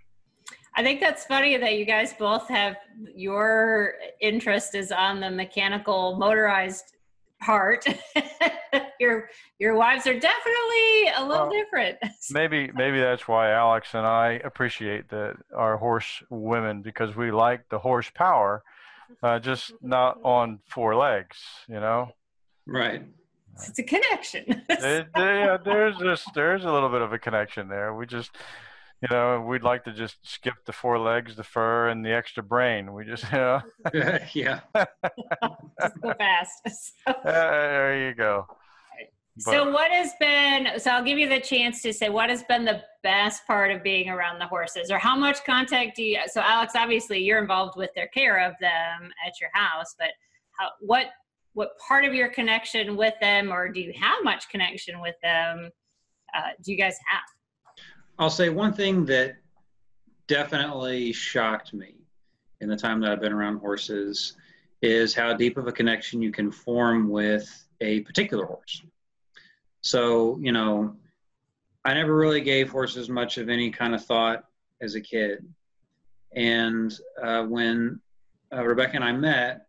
I 0.75 0.83
think 0.83 1.00
that's 1.00 1.25
funny 1.25 1.57
that 1.57 1.76
you 1.78 1.85
guys 1.85 2.12
both 2.14 2.49
have 2.49 2.76
your 3.14 3.95
interest 4.21 4.75
is 4.75 4.92
on 4.92 5.21
the 5.21 5.30
mechanical 5.30 6.16
motorized 6.18 6.95
part. 7.42 7.85
your 9.00 9.28
your 9.59 9.75
wives 9.75 10.07
are 10.07 10.19
definitely 10.19 11.09
a 11.17 11.25
little 11.25 11.49
Well, 11.49 11.50
different. 11.50 11.99
maybe 12.31 12.71
maybe 12.75 13.00
that's 13.00 13.26
why 13.28 13.50
alex 13.52 13.95
and 13.95 14.07
i 14.07 14.40
appreciate 14.45 15.09
that 15.11 15.37
our 15.57 15.76
horse 15.76 16.23
women 16.31 16.83
because 16.83 17.14
we 17.17 17.31
like 17.31 17.69
the 17.69 17.78
horsepower 17.78 18.62
uh, 19.23 19.38
just 19.38 19.73
not 19.83 20.19
on 20.25 20.59
four 20.69 20.95
legs 20.95 21.38
you 21.69 21.81
know 21.81 22.11
Right. 22.67 23.02
it's 23.67 23.78
a 23.78 23.83
connection. 23.83 24.45
It- 24.69 25.09
yeah, 25.17 25.57
there's 25.64 25.97
just 25.99 26.28
there's 26.35 26.64
a 26.64 26.71
little 26.73 26.90
bit 26.90 27.00
of 27.02 27.12
a 27.12 27.19
connection 27.19 27.69
there 27.69 27.95
we 27.95 28.05
just 28.07 28.31
you 29.00 29.09
know 29.11 29.40
we'd 29.40 29.62
like 29.62 29.85
to 29.85 29.93
just 29.93 30.17
skip 30.23 30.55
the 30.67 30.73
four 30.73 30.99
legs 30.99 31.37
the 31.37 31.45
fur 31.45 31.88
and 31.88 32.05
the 32.05 32.12
extra 32.12 32.43
brain 32.43 32.93
we 32.93 33.05
just 33.07 33.25
you 33.33 33.38
know 33.38 33.62
yeah. 34.35 34.61
Just 35.81 36.00
go 36.02 36.12
fast. 36.14 36.61
So, 36.69 37.12
Uh, 37.12 37.23
there 37.25 38.09
you 38.09 38.14
go. 38.14 38.47
So 39.38 39.71
what 39.71 39.90
has 39.90 40.12
been 40.21 40.78
so 40.78 40.90
I'll 40.90 41.04
give 41.04 41.18
you 41.18 41.28
the 41.28 41.40
chance 41.40 41.83
to 41.83 41.92
say 41.92 42.09
what 42.09 42.30
has 42.30 42.42
been 42.45 42.64
the 42.64 42.83
best 43.02 43.47
part 43.47 43.71
of 43.71 43.83
being 43.83 44.09
around 44.09 44.38
the 44.38 44.47
horses 44.47 44.90
or 44.90 44.99
how 44.99 45.16
much 45.16 45.45
contact 45.45 45.97
do 45.97 46.02
you 46.02 46.21
so 46.26 46.40
Alex 46.40 46.75
obviously 46.76 47.18
you're 47.18 47.40
involved 47.40 47.76
with 47.76 47.90
their 47.95 48.09
care 48.09 48.45
of 48.45 48.54
them 48.61 49.11
at 49.26 49.40
your 49.40 49.50
house 49.52 49.95
but 49.99 50.09
how, 50.52 50.71
what 50.80 51.07
what 51.54 51.71
part 51.78 52.04
of 52.04 52.14
your 52.14 52.28
connection 52.28 52.97
with 52.97 53.14
them 53.21 53.52
or 53.52 53.68
do 53.68 53.80
you 53.80 53.92
have 53.99 54.18
much 54.23 54.49
connection 54.49 55.00
with 55.00 55.16
them 55.23 55.71
uh, 56.35 56.50
do 56.62 56.73
you 56.73 56.78
guys 56.78 56.97
have 57.11 57.23
I'll 58.18 58.30
say 58.30 58.49
one 58.49 58.73
thing 58.73 59.04
that 59.07 59.37
definitely 60.26 61.12
shocked 61.12 61.73
me 61.73 61.95
in 62.61 62.68
the 62.68 62.76
time 62.76 63.00
that 63.00 63.11
I've 63.11 63.21
been 63.21 63.33
around 63.33 63.59
horses 63.59 64.37
is 64.83 65.14
how 65.14 65.35
deep 65.35 65.57
of 65.57 65.66
a 65.66 65.73
connection 65.73 66.23
you 66.23 66.30
can 66.30 66.50
form 66.50 67.09
with 67.09 67.49
a 67.80 68.00
particular 68.00 68.45
horse. 68.45 68.83
So, 69.80 70.38
you 70.40 70.52
know, 70.52 70.97
I 71.85 71.94
never 71.94 72.16
really 72.16 72.40
gave 72.40 72.70
horses 72.70 73.08
much 73.08 73.38
of 73.38 73.49
any 73.49 73.70
kind 73.70 73.94
of 73.94 74.04
thought 74.04 74.44
as 74.80 74.94
a 74.94 75.00
kid. 75.00 75.47
And 76.35 76.92
uh, 77.23 77.44
when 77.44 78.00
uh, 78.52 78.64
Rebecca 78.64 78.97
and 78.97 79.04
I 79.04 79.12
met, 79.12 79.66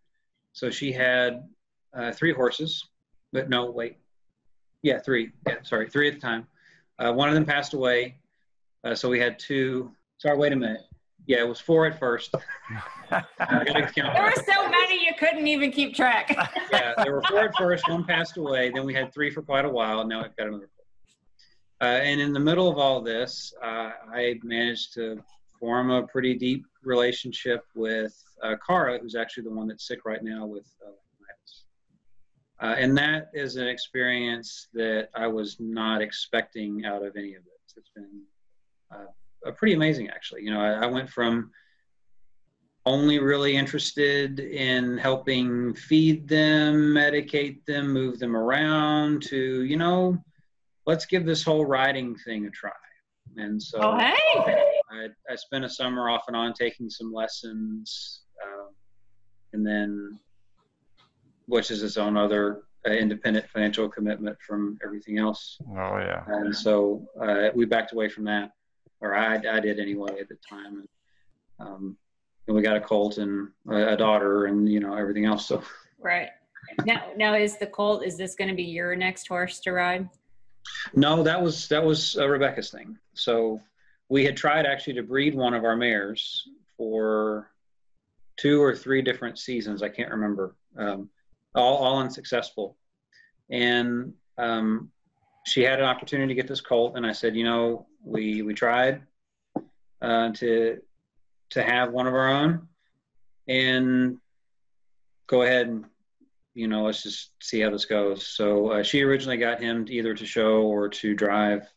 so 0.54 0.70
she 0.70 0.92
had 0.92 1.48
uh, 1.94 2.12
three 2.12 2.34
horses, 2.34 2.90
but 3.32 3.50
no, 3.50 3.70
wait. 3.72 3.98
Yeah, 4.82 5.00
three. 5.00 5.32
Yeah, 5.48 5.58
sorry, 5.64 5.90
three 5.90 6.08
at 6.08 6.16
the 6.16 6.20
time. 6.20 6.48
Uh, 6.98 7.14
one 7.14 7.30
of 7.30 7.36
them 7.36 7.46
passed 7.46 7.74
away. 7.74 8.18
Uh, 8.84 8.96
so 8.96 9.10
we 9.10 9.20
had 9.20 9.40
two. 9.40 9.92
Sorry, 10.18 10.38
wait 10.38 10.54
a 10.54 10.56
minute. 10.56 10.82
Yeah, 11.30 11.42
it 11.42 11.48
was 11.48 11.60
four 11.60 11.86
at 11.86 12.00
first. 12.00 12.34
I 13.12 13.24
gotta 13.40 13.84
count 13.96 14.16
there 14.16 14.24
were 14.24 14.44
so 14.52 14.68
many 14.68 15.06
you 15.06 15.12
couldn't 15.20 15.46
even 15.46 15.72
keep 15.72 15.94
track 15.94 16.36
yeah, 16.74 16.96
there 17.04 17.14
were 17.14 17.22
four 17.22 17.42
at 17.42 17.56
first. 17.56 17.88
One 17.88 18.04
passed 18.04 18.38
away. 18.38 18.72
Then 18.72 18.84
we 18.84 18.96
had 18.96 19.14
three 19.14 19.30
for 19.30 19.44
quite 19.44 19.64
a 19.64 19.70
while. 19.70 20.04
Now 20.08 20.24
I've 20.24 20.36
got 20.36 20.48
another 20.48 20.68
four. 20.76 21.88
Uh, 21.88 22.02
and 22.02 22.20
in 22.20 22.34
the 22.34 22.40
middle 22.40 22.68
of 22.68 22.80
all 22.80 23.00
this, 23.00 23.54
uh, 23.64 23.92
I 24.12 24.40
managed 24.42 24.96
to 24.96 25.24
form 25.60 25.92
a 25.92 26.08
pretty 26.08 26.34
deep 26.34 26.66
relationship 26.84 27.64
with 27.76 28.20
uh, 28.42 28.56
Cara, 28.66 28.98
who's 28.98 29.14
actually 29.14 29.44
the 29.44 29.54
one 29.54 29.68
that's 29.68 29.88
sick 29.88 30.06
right 30.06 30.24
now 30.24 30.48
with 30.48 30.66
uh, 30.84 30.90
laminitis. 30.90 31.62
Uh, 32.60 32.76
and 32.76 32.98
that 32.98 33.30
is 33.36 33.56
an 33.56 33.68
experience 33.68 34.68
that 34.74 35.10
I 35.14 35.28
was 35.28 35.58
not 35.60 36.02
expecting 36.02 36.86
out 36.86 37.06
of 37.06 37.16
any 37.16 37.36
of 37.36 37.44
this. 37.44 37.76
It's 37.78 37.92
been 37.96 38.24
uh, 38.92 39.12
pretty 39.58 39.74
amazing, 39.74 40.10
actually. 40.10 40.44
You 40.44 40.52
know, 40.54 40.62
I, 40.62 40.84
I 40.84 40.86
went 40.86 41.10
from 41.10 41.52
only 42.86 43.20
really 43.20 43.56
interested 43.56 44.40
in 44.40 44.98
helping 44.98 45.74
feed 45.74 46.28
them, 46.28 46.94
medicate 46.94 47.64
them, 47.66 47.94
move 47.94 48.20
them 48.20 48.36
around 48.36 49.22
to, 49.24 49.64
you 49.64 49.78
know, 49.78 50.18
let's 50.86 51.06
give 51.06 51.26
this 51.26 51.44
whole 51.44 51.66
riding 51.66 52.16
thing 52.16 52.46
a 52.46 52.50
try. 52.50 52.72
And 53.38 53.62
so 53.62 53.78
oh 53.82 53.98
hey 53.98 54.70
I, 54.92 55.08
I 55.30 55.36
spent 55.36 55.66
a 55.66 55.70
summer 55.70 56.10
off 56.10 56.24
and 56.28 56.36
on 56.36 56.54
taking 56.54 56.90
some 56.90 57.14
lessons, 57.14 58.22
um, 58.44 58.70
and 59.54 59.66
then, 59.66 60.20
which 61.46 61.70
is 61.70 61.84
its 61.84 61.98
own 61.98 62.18
other 62.18 62.64
uh, 62.88 62.92
independent 62.92 63.48
financial 63.50 63.88
commitment 63.88 64.38
from 64.46 64.80
everything 64.84 65.20
else. 65.20 65.60
Oh 65.70 65.98
yeah. 65.98 66.24
And 66.28 66.56
so 66.56 67.08
uh, 67.22 67.50
we 67.54 67.66
backed 67.66 67.94
away 67.94 68.10
from 68.10 68.24
that, 68.26 68.52
or 69.02 69.16
I, 69.16 69.36
I 69.36 69.60
did 69.60 69.80
anyway 69.80 70.20
at 70.20 70.30
the 70.30 70.38
time. 70.48 70.80
And, 70.80 71.68
um, 71.68 71.98
and 72.48 72.56
we 72.56 72.62
got 72.62 72.78
a 72.78 72.82
colt 72.82 73.18
and 73.18 73.50
a, 73.70 73.94
a 73.94 73.98
daughter, 73.98 74.46
and 74.46 74.68
you 74.68 74.80
know 74.80 74.96
everything 74.96 75.26
else. 75.26 75.46
So 75.46 75.62
right 76.00 76.30
now 76.86 77.04
now 77.18 77.36
is 77.36 77.58
the 77.58 77.68
colt 77.68 78.04
is 78.04 78.18
this 78.18 78.36
going 78.36 78.50
to 78.50 78.56
be 78.56 78.64
your 78.64 78.96
next 78.96 79.28
horse 79.28 79.60
to 79.62 79.72
ride 79.72 80.10
no, 80.94 81.24
that 81.24 81.42
was 81.42 81.68
that 81.70 81.84
was 81.84 82.18
uh, 82.18 82.28
Rebecca's 82.28 82.72
thing. 82.72 82.98
So 83.14 83.62
we 84.10 84.26
had 84.26 84.36
tried 84.36 84.66
actually 84.66 84.94
to 84.94 85.04
breed 85.04 85.36
one 85.36 85.54
of 85.54 85.64
our 85.64 85.76
mares 85.76 86.48
for 86.78 87.52
two 88.38 88.62
or 88.62 88.76
three 88.76 89.02
different 89.02 89.38
seasons. 89.38 89.84
I 89.84 89.90
can't 89.90 90.12
remember. 90.12 90.56
Um, 90.78 91.10
all 91.56 91.78
all 91.78 92.00
unsuccessful, 92.00 92.78
and 93.50 94.14
um, 94.38 94.92
she 95.50 95.64
had 95.64 95.80
an 95.80 95.86
opportunity 95.86 96.30
to 96.30 96.36
get 96.36 96.48
this 96.48 96.62
colt, 96.62 96.96
and 96.96 97.06
I 97.06 97.12
said, 97.12 97.36
you 97.36 97.44
know, 97.44 97.88
we 98.04 98.42
we 98.42 98.54
tried 98.54 99.02
uh, 100.02 100.32
to 100.34 100.82
to 101.52 101.64
have 101.64 101.92
one 101.92 102.08
of 102.08 102.14
our 102.14 102.30
own, 102.30 102.68
and 103.48 104.18
go 105.28 105.42
ahead 105.44 105.68
and 105.68 105.86
you 106.54 106.68
know 106.68 106.84
let's 106.84 107.04
just 107.04 107.32
see 107.42 107.60
how 107.62 107.70
this 107.70 107.86
goes. 107.86 108.28
So 108.28 108.72
uh, 108.72 108.84
she 108.84 109.02
originally 109.04 109.38
got 109.38 109.62
him 109.62 109.86
to 109.86 109.94
either 109.94 110.14
to 110.14 110.26
show 110.26 110.62
or 110.62 110.90
to 110.90 111.14
drive, 111.14 111.68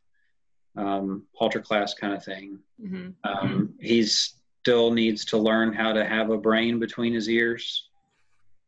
um, 0.77 1.25
halter 1.35 1.61
class 1.61 1.95
kind 1.95 2.15
of 2.15 2.25
thing. 2.25 2.59
mm-hmm. 2.81 3.11
Um, 3.25 3.75
he 3.81 4.05
still 4.05 4.93
needs 4.93 5.25
to 5.27 5.39
learn 5.39 5.73
how 5.73 5.93
to 5.93 6.05
have 6.05 6.31
a 6.31 6.39
brain 6.39 6.79
between 6.79 7.13
his 7.13 7.29
ears. 7.29 7.89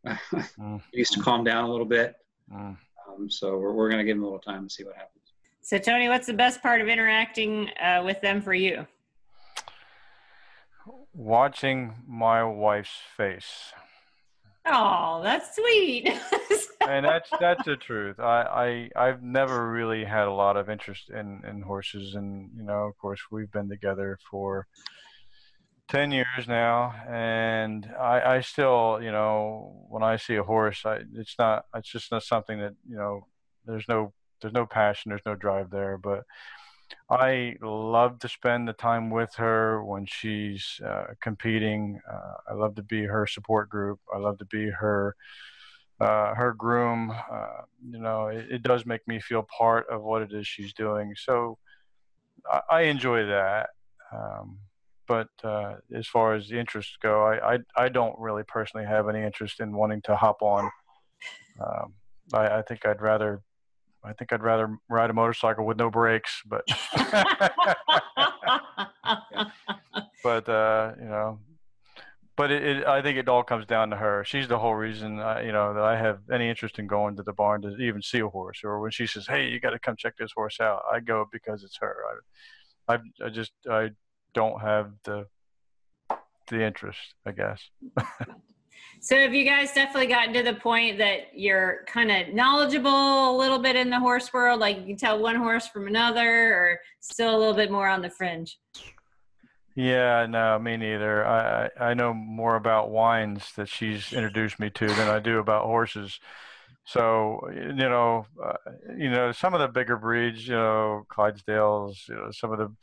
He 0.92 0.98
needs 0.98 1.10
to 1.10 1.20
calm 1.20 1.44
down 1.44 1.64
a 1.64 1.70
little 1.70 1.86
bit. 1.86 2.14
Um, 3.14 3.30
so 3.30 3.58
we're, 3.58 3.72
we're 3.72 3.88
going 3.88 3.98
to 3.98 4.04
give 4.04 4.16
them 4.16 4.24
a 4.24 4.26
little 4.26 4.40
time 4.40 4.58
and 4.58 4.72
see 4.72 4.84
what 4.84 4.94
happens. 4.94 5.10
So, 5.60 5.78
Tony, 5.78 6.08
what's 6.08 6.26
the 6.26 6.34
best 6.34 6.62
part 6.62 6.80
of 6.80 6.88
interacting 6.88 7.70
uh, 7.80 8.02
with 8.04 8.20
them 8.20 8.42
for 8.42 8.54
you? 8.54 8.86
Watching 11.14 11.94
my 12.06 12.44
wife's 12.44 12.98
face. 13.16 13.72
Oh, 14.66 15.20
that's 15.22 15.56
sweet. 15.56 16.10
and 16.80 17.04
that's 17.04 17.30
that's 17.38 17.64
the 17.64 17.76
truth. 17.76 18.18
I, 18.18 18.90
I 18.96 19.08
I've 19.08 19.22
never 19.22 19.70
really 19.70 20.04
had 20.04 20.26
a 20.26 20.32
lot 20.32 20.56
of 20.56 20.70
interest 20.70 21.10
in 21.10 21.42
in 21.48 21.62
horses, 21.62 22.14
and 22.14 22.50
you 22.56 22.62
know, 22.62 22.84
of 22.84 22.96
course, 22.98 23.20
we've 23.30 23.50
been 23.50 23.68
together 23.68 24.18
for 24.30 24.66
ten 25.88 26.10
years 26.10 26.48
now, 26.48 26.94
and 27.08 27.90
I 27.98 28.36
I 28.36 28.40
still 28.40 29.00
you 29.02 29.12
know 29.12 29.86
when 29.88 30.02
I 30.02 30.16
see 30.16 30.36
a 30.36 30.42
horse, 30.42 30.84
I 30.84 31.00
it's 31.14 31.36
not 31.38 31.66
it's 31.74 31.90
just 31.90 32.10
not 32.10 32.22
something 32.22 32.58
that 32.60 32.74
you 32.88 32.96
know 32.96 33.26
there's 33.66 33.88
no 33.88 34.12
there's 34.40 34.54
no 34.54 34.66
passion, 34.66 35.10
there's 35.10 35.26
no 35.26 35.34
drive 35.34 35.70
there, 35.70 35.98
but 35.98 36.24
I 37.10 37.56
love 37.62 38.18
to 38.20 38.28
spend 38.28 38.68
the 38.68 38.72
time 38.72 39.10
with 39.10 39.34
her 39.36 39.84
when 39.84 40.06
she's 40.06 40.80
uh, 40.84 41.06
competing. 41.20 42.00
Uh, 42.10 42.34
I 42.50 42.54
love 42.54 42.74
to 42.76 42.82
be 42.82 43.04
her 43.04 43.26
support 43.26 43.68
group. 43.68 44.00
I 44.12 44.18
love 44.18 44.38
to 44.38 44.44
be 44.46 44.70
her 44.70 45.16
uh, 46.00 46.34
her 46.34 46.52
groom. 46.52 47.10
Uh, 47.10 47.62
you 47.88 47.98
know, 47.98 48.26
it, 48.28 48.46
it, 48.50 48.62
does 48.62 48.84
make 48.84 49.06
me 49.06 49.20
feel 49.20 49.46
part 49.56 49.88
of 49.88 50.02
what 50.02 50.22
it 50.22 50.32
is 50.32 50.46
she's 50.46 50.72
doing. 50.72 51.14
So 51.16 51.58
I, 52.50 52.60
I 52.70 52.80
enjoy 52.82 53.26
that. 53.26 53.70
Um, 54.12 54.58
but 55.06 55.28
uh, 55.42 55.74
as 55.94 56.06
far 56.06 56.34
as 56.34 56.48
the 56.48 56.58
interests 56.58 56.96
go, 57.02 57.22
I, 57.22 57.54
I, 57.54 57.58
I 57.76 57.88
don't 57.88 58.18
really 58.18 58.42
personally 58.42 58.86
have 58.86 59.08
any 59.08 59.22
interest 59.22 59.60
in 59.60 59.72
wanting 59.72 60.02
to 60.02 60.16
hop 60.16 60.42
on. 60.42 60.70
Um, 61.60 61.94
I, 62.32 62.58
I 62.58 62.62
think 62.62 62.86
I'd 62.86 63.00
rather 63.00 63.42
I 64.04 64.12
think 64.12 64.32
I'd 64.32 64.42
rather 64.42 64.76
ride 64.88 65.10
a 65.10 65.14
motorcycle 65.14 65.64
with 65.64 65.78
no 65.78 65.90
brakes, 65.90 66.42
but 66.46 66.64
but 70.22 70.48
uh, 70.48 70.92
you 70.98 71.06
know, 71.06 71.38
but 72.36 72.50
it, 72.50 72.62
it, 72.62 72.86
I 72.86 73.00
think 73.00 73.16
it 73.16 73.28
all 73.28 73.42
comes 73.42 73.64
down 73.64 73.90
to 73.90 73.96
her. 73.96 74.22
She's 74.24 74.46
the 74.46 74.58
whole 74.58 74.74
reason, 74.74 75.20
I, 75.20 75.42
you 75.42 75.52
know, 75.52 75.72
that 75.72 75.84
I 75.84 75.96
have 75.96 76.18
any 76.30 76.50
interest 76.50 76.78
in 76.78 76.86
going 76.86 77.16
to 77.16 77.22
the 77.22 77.32
barn 77.32 77.62
to 77.62 77.76
even 77.76 78.02
see 78.02 78.18
a 78.18 78.28
horse. 78.28 78.60
Or 78.62 78.80
when 78.80 78.90
she 78.90 79.06
says, 79.06 79.26
"Hey, 79.26 79.48
you 79.48 79.58
got 79.58 79.70
to 79.70 79.78
come 79.78 79.96
check 79.96 80.16
this 80.18 80.32
horse 80.34 80.60
out," 80.60 80.82
I 80.92 81.00
go 81.00 81.26
because 81.32 81.64
it's 81.64 81.78
her. 81.80 81.96
I, 82.88 82.94
I, 82.94 82.98
I 83.24 83.30
just 83.30 83.52
I 83.70 83.90
don't 84.34 84.60
have 84.60 84.92
the 85.04 85.26
the 86.48 86.62
interest, 86.62 87.14
I 87.24 87.32
guess. 87.32 87.70
So 89.04 89.16
have 89.16 89.34
you 89.34 89.44
guys 89.44 89.72
definitely 89.72 90.06
gotten 90.06 90.32
to 90.32 90.42
the 90.42 90.54
point 90.54 90.96
that 90.96 91.36
you're 91.38 91.84
kind 91.86 92.10
of 92.10 92.32
knowledgeable 92.32 93.36
a 93.36 93.36
little 93.36 93.58
bit 93.58 93.76
in 93.76 93.90
the 93.90 94.00
horse 94.00 94.32
world? 94.32 94.60
Like 94.60 94.78
you 94.78 94.86
can 94.86 94.96
tell 94.96 95.18
one 95.18 95.36
horse 95.36 95.66
from 95.66 95.86
another 95.86 96.54
or 96.54 96.80
still 97.00 97.36
a 97.36 97.38
little 97.38 97.52
bit 97.52 97.70
more 97.70 97.86
on 97.86 98.00
the 98.00 98.08
fringe? 98.08 98.58
Yeah, 99.76 100.24
no, 100.24 100.58
me 100.58 100.78
neither. 100.78 101.26
I, 101.26 101.68
I 101.78 101.92
know 101.92 102.14
more 102.14 102.56
about 102.56 102.90
wines 102.90 103.52
that 103.56 103.68
she's 103.68 104.12
introduced 104.14 104.58
me 104.58 104.70
to 104.70 104.86
than 104.86 105.08
I 105.08 105.18
do 105.18 105.38
about 105.38 105.66
horses. 105.66 106.18
So 106.86 107.46
you 107.52 107.74
know, 107.74 108.24
uh, 108.42 108.52
you 108.96 109.10
know, 109.10 109.32
some 109.32 109.52
of 109.52 109.60
the 109.60 109.68
bigger 109.68 109.98
breeds, 109.98 110.48
you 110.48 110.54
know, 110.54 111.04
Clydesdales, 111.10 112.08
you 112.08 112.14
know, 112.14 112.30
some 112.30 112.52
of 112.52 112.58
the 112.58 112.74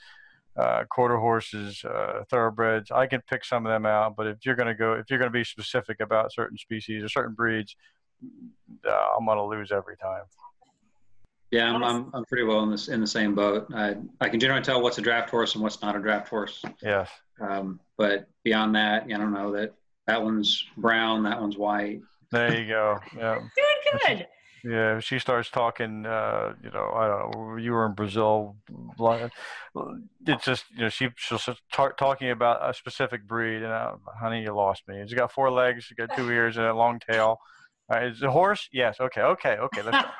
uh, 0.58 0.84
quarter 0.90 1.18
horses, 1.18 1.84
uh, 1.86 2.24
thoroughbreds. 2.30 2.92
I 2.92 3.08
can 3.08 3.22
pick 3.30 3.46
some 3.46 3.66
of 3.66 3.72
them 3.72 3.86
out, 3.86 4.16
but 4.16 4.28
if 4.28 4.38
you're 4.46 4.56
going 4.56 4.68
to 4.68 4.76
go, 4.76 4.94
if 4.94 5.10
you're 5.10 5.20
going 5.20 5.32
to 5.32 5.38
be 5.38 5.44
specific 5.44 6.02
about 6.02 6.34
certain 6.34 6.58
species 6.58 7.04
or 7.04 7.10
certain 7.10 7.34
breeds, 7.34 7.76
uh, 8.88 9.06
I'm 9.18 9.26
going 9.26 9.38
to 9.38 9.44
lose 9.44 9.72
every 9.72 9.98
time. 9.98 10.24
Yeah, 11.52 11.74
I'm, 11.74 11.84
I'm, 11.84 12.10
I'm 12.14 12.26
pretty 12.26 12.44
well 12.44 12.64
in 12.64 12.72
this 12.72 12.88
in 12.88 13.02
the 13.02 13.08
same 13.08 13.36
boat. 13.36 13.68
I 13.76 13.98
I 14.22 14.30
can 14.30 14.40
generally 14.40 14.62
tell 14.62 14.82
what's 14.82 14.98
a 15.00 15.02
draft 15.02 15.30
horse 15.30 15.56
and 15.56 15.64
what's 15.64 15.82
not 15.82 15.98
a 15.98 16.00
draft 16.00 16.30
horse. 16.30 16.64
Yes. 16.82 17.10
Um, 17.42 17.80
but 17.98 18.30
beyond 18.44 18.76
that, 18.76 19.04
I 19.04 19.18
don't 19.18 19.34
know 19.34 19.52
that 19.52 19.74
that 20.08 20.22
one's 20.22 20.66
brown, 20.78 21.24
that 21.24 21.42
one's 21.42 21.58
white. 21.58 22.02
There 22.32 22.58
you 22.58 22.68
go. 22.68 23.00
Yeah. 23.18 23.36
Doing 23.36 23.98
good. 24.08 24.28
Yeah, 24.64 25.00
she 25.00 25.18
starts 25.18 25.50
talking. 25.50 26.06
Uh, 26.06 26.54
you 26.64 26.70
know, 26.70 26.92
I 26.94 27.08
don't 27.08 27.32
know. 27.32 27.58
You 27.58 27.72
were 27.72 27.86
in 27.86 27.94
Brazil. 27.94 28.58
It's 30.28 30.46
just 30.46 30.66
you 30.72 30.82
know 30.82 30.90
she 30.90 31.10
she'll 31.16 31.40
start 31.40 31.98
talking 31.98 32.30
about 32.30 32.70
a 32.70 32.74
specific 32.74 33.28
breed, 33.28 33.64
and 33.64 33.72
uh, 33.72 33.96
honey, 34.20 34.44
you 34.44 34.54
lost 34.54 34.84
me. 34.88 34.98
It's 34.98 35.14
got 35.14 35.32
four 35.32 35.52
legs, 35.52 35.88
you 35.90 35.96
got 35.96 36.16
two 36.16 36.30
ears, 36.32 36.58
and 36.58 36.66
a 36.68 36.74
long 36.74 37.00
tail. 37.00 37.40
Uh, 37.92 38.02
is 38.02 38.22
it 38.22 38.28
a 38.28 38.32
horse? 38.32 38.70
Yes. 38.72 38.98
Okay. 39.00 39.22
Okay. 39.22 39.58
Okay. 39.58 39.82
Let's 39.82 40.08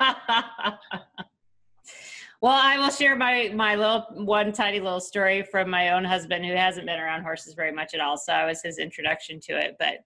well, 2.40 2.52
I 2.52 2.78
will 2.78 2.90
share 2.90 3.14
my 3.14 3.52
my 3.54 3.76
little 3.76 4.06
one 4.24 4.52
tiny 4.52 4.80
little 4.80 5.00
story 5.00 5.44
from 5.44 5.70
my 5.70 5.90
own 5.90 6.04
husband, 6.04 6.44
who 6.44 6.54
hasn't 6.54 6.86
been 6.86 6.98
around 6.98 7.22
horses 7.22 7.54
very 7.54 7.72
much 7.72 7.94
at 7.94 8.00
all. 8.00 8.16
So 8.16 8.32
I 8.32 8.44
was 8.44 8.60
his 8.62 8.78
introduction 8.78 9.38
to 9.44 9.56
it, 9.56 9.76
but 9.78 9.98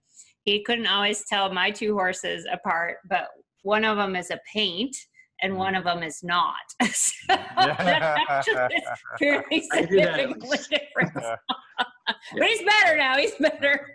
he 0.43 0.63
couldn't 0.63 0.87
always 0.87 1.25
tell 1.25 1.53
my 1.53 1.71
two 1.71 1.95
horses 1.95 2.47
apart. 2.53 2.99
But 3.09 3.29
one 3.67 3.85
of 3.85 3.97
them 3.97 4.15
is 4.15 4.31
a 4.31 4.39
paint 4.53 4.97
and 5.43 5.57
one 5.57 5.75
mm. 5.75 5.79
of 5.79 5.85
them 5.85 6.05
is 6.05 6.23
not. 6.23 6.55
so 6.93 7.13
that 7.29 8.25
actually 8.29 8.77
is 8.77 8.83
fairly 9.19 9.69
significantly 9.73 10.59
different. 10.71 11.13
but 11.15 12.47
he's 12.47 12.63
better 12.63 12.97
now. 12.97 13.17
He's 13.17 13.35
better. 13.35 13.91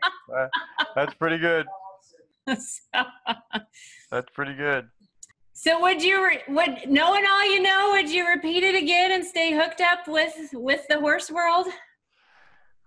That's 0.93 1.13
pretty 1.15 1.37
good. 1.37 1.65
So, 2.47 3.03
That's 4.11 4.29
pretty 4.33 4.55
good. 4.55 4.89
So 5.53 5.79
would 5.79 6.03
you 6.03 6.25
re- 6.25 6.43
would 6.49 6.89
knowing 6.89 7.23
all 7.25 7.45
you 7.45 7.61
know, 7.61 7.91
would 7.93 8.09
you 8.09 8.27
repeat 8.27 8.63
it 8.63 8.75
again 8.75 9.13
and 9.13 9.23
stay 9.23 9.53
hooked 9.53 9.79
up 9.79 10.07
with 10.07 10.33
with 10.53 10.85
the 10.89 10.99
horse 10.99 11.31
world? 11.31 11.67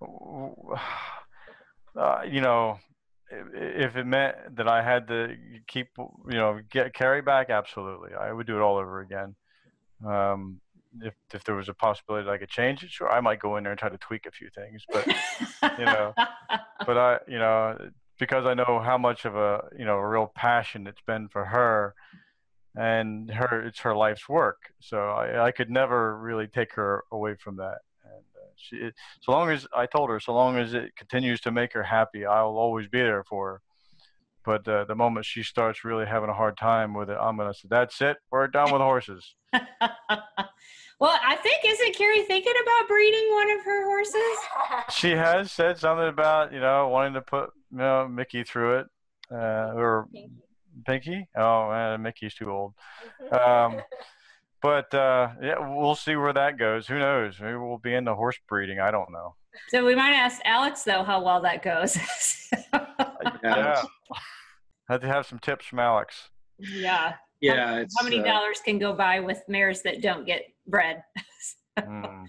Uh, 1.96 2.22
you 2.28 2.40
know, 2.40 2.76
if 3.30 3.96
it 3.96 4.06
meant 4.06 4.56
that 4.56 4.68
I 4.68 4.82
had 4.82 5.08
to 5.08 5.36
keep, 5.66 5.88
you 5.98 6.36
know, 6.36 6.60
get 6.70 6.94
Carrie 6.94 7.22
back, 7.22 7.50
absolutely, 7.50 8.10
I 8.14 8.32
would 8.32 8.46
do 8.46 8.56
it 8.56 8.60
all 8.60 8.76
over 8.76 9.00
again. 9.00 9.34
Um, 10.06 10.60
if 11.00 11.14
if 11.32 11.42
there 11.44 11.54
was 11.54 11.68
a 11.68 11.74
possibility 11.74 12.26
that 12.26 12.30
I 12.30 12.38
could 12.38 12.48
change 12.48 12.84
it, 12.84 12.90
sure, 12.90 13.10
I 13.10 13.20
might 13.20 13.40
go 13.40 13.56
in 13.56 13.64
there 13.64 13.72
and 13.72 13.78
try 13.78 13.88
to 13.88 13.98
tweak 13.98 14.26
a 14.26 14.30
few 14.30 14.48
things. 14.54 14.84
But 14.92 15.06
you 15.78 15.84
know, 15.84 16.14
but 16.86 16.98
I, 16.98 17.18
you 17.26 17.38
know, 17.38 17.76
because 18.18 18.46
I 18.46 18.54
know 18.54 18.80
how 18.84 18.98
much 18.98 19.24
of 19.24 19.34
a 19.36 19.64
you 19.76 19.84
know 19.84 19.96
a 19.96 20.08
real 20.08 20.30
passion 20.34 20.86
it's 20.86 21.00
been 21.06 21.28
for 21.28 21.44
her, 21.46 21.94
and 22.76 23.30
her 23.30 23.62
it's 23.62 23.80
her 23.80 23.96
life's 23.96 24.28
work. 24.28 24.72
So 24.80 24.98
I, 24.98 25.46
I 25.46 25.50
could 25.50 25.70
never 25.70 26.16
really 26.18 26.46
take 26.46 26.74
her 26.74 27.04
away 27.10 27.36
from 27.36 27.56
that 27.56 27.78
she, 28.56 28.90
so 29.20 29.32
long 29.32 29.50
as 29.50 29.66
I 29.74 29.86
told 29.86 30.10
her, 30.10 30.20
so 30.20 30.32
long 30.34 30.56
as 30.58 30.74
it 30.74 30.96
continues 30.96 31.40
to 31.42 31.50
make 31.50 31.72
her 31.72 31.82
happy, 31.82 32.24
I'll 32.26 32.56
always 32.56 32.88
be 32.88 33.00
there 33.00 33.24
for 33.24 33.48
her. 33.48 33.60
But 34.44 34.68
uh, 34.68 34.84
the 34.84 34.94
moment 34.94 35.24
she 35.24 35.42
starts 35.42 35.84
really 35.84 36.06
having 36.06 36.28
a 36.28 36.34
hard 36.34 36.58
time 36.58 36.92
with 36.92 37.08
it, 37.08 37.16
I'm 37.18 37.36
gonna 37.36 37.54
say, 37.54 37.68
"That's 37.70 38.00
it. 38.02 38.18
We're 38.30 38.46
done 38.48 38.72
with 38.72 38.82
horses." 38.82 39.34
well, 41.00 41.18
I 41.24 41.36
think 41.36 41.64
isn't 41.64 41.96
Carrie 41.96 42.24
thinking 42.24 42.52
about 42.62 42.88
breeding 42.88 43.26
one 43.32 43.50
of 43.50 43.64
her 43.64 43.84
horses? 43.86 44.38
She 44.90 45.12
has 45.12 45.50
said 45.50 45.78
something 45.78 46.08
about 46.08 46.52
you 46.52 46.60
know 46.60 46.88
wanting 46.88 47.14
to 47.14 47.22
put 47.22 47.50
you 47.70 47.78
know 47.78 48.06
Mickey 48.06 48.44
through 48.44 48.80
it, 48.80 48.86
uh, 49.32 49.72
or 49.74 50.08
Pinky. 50.12 50.30
Pinky? 50.86 51.28
Oh, 51.36 51.70
man, 51.70 52.02
Mickey's 52.02 52.34
too 52.34 52.50
old. 52.50 52.74
Um, 53.32 53.80
but 54.64 54.94
uh, 54.94 55.28
yeah, 55.42 55.56
we'll 55.58 55.94
see 55.94 56.16
where 56.16 56.32
that 56.32 56.56
goes. 56.56 56.86
Who 56.86 56.98
knows? 56.98 57.38
Maybe 57.38 57.54
we'll 57.54 57.76
be 57.76 57.92
into 57.92 58.14
horse 58.14 58.38
breeding. 58.48 58.80
I 58.80 58.90
don't 58.90 59.12
know. 59.12 59.34
So 59.68 59.84
we 59.84 59.94
might 59.94 60.14
ask 60.14 60.40
Alex 60.46 60.84
though 60.84 61.02
how 61.02 61.22
well 61.22 61.42
that 61.42 61.62
goes. 61.62 61.98
yeah, 63.44 63.82
had 64.88 65.02
to 65.02 65.06
have 65.06 65.26
some 65.26 65.38
tips 65.38 65.66
from 65.66 65.80
Alex. 65.80 66.30
Yeah. 66.58 67.12
Yeah. 67.42 67.80
How, 67.80 67.86
how 67.98 68.04
many 68.04 68.20
uh, 68.20 68.24
dollars 68.24 68.62
can 68.64 68.78
go 68.78 68.94
by 68.94 69.20
with 69.20 69.42
mares 69.48 69.82
that 69.82 70.00
don't 70.00 70.24
get 70.24 70.46
bred? 70.66 71.04
mm. 71.78 72.24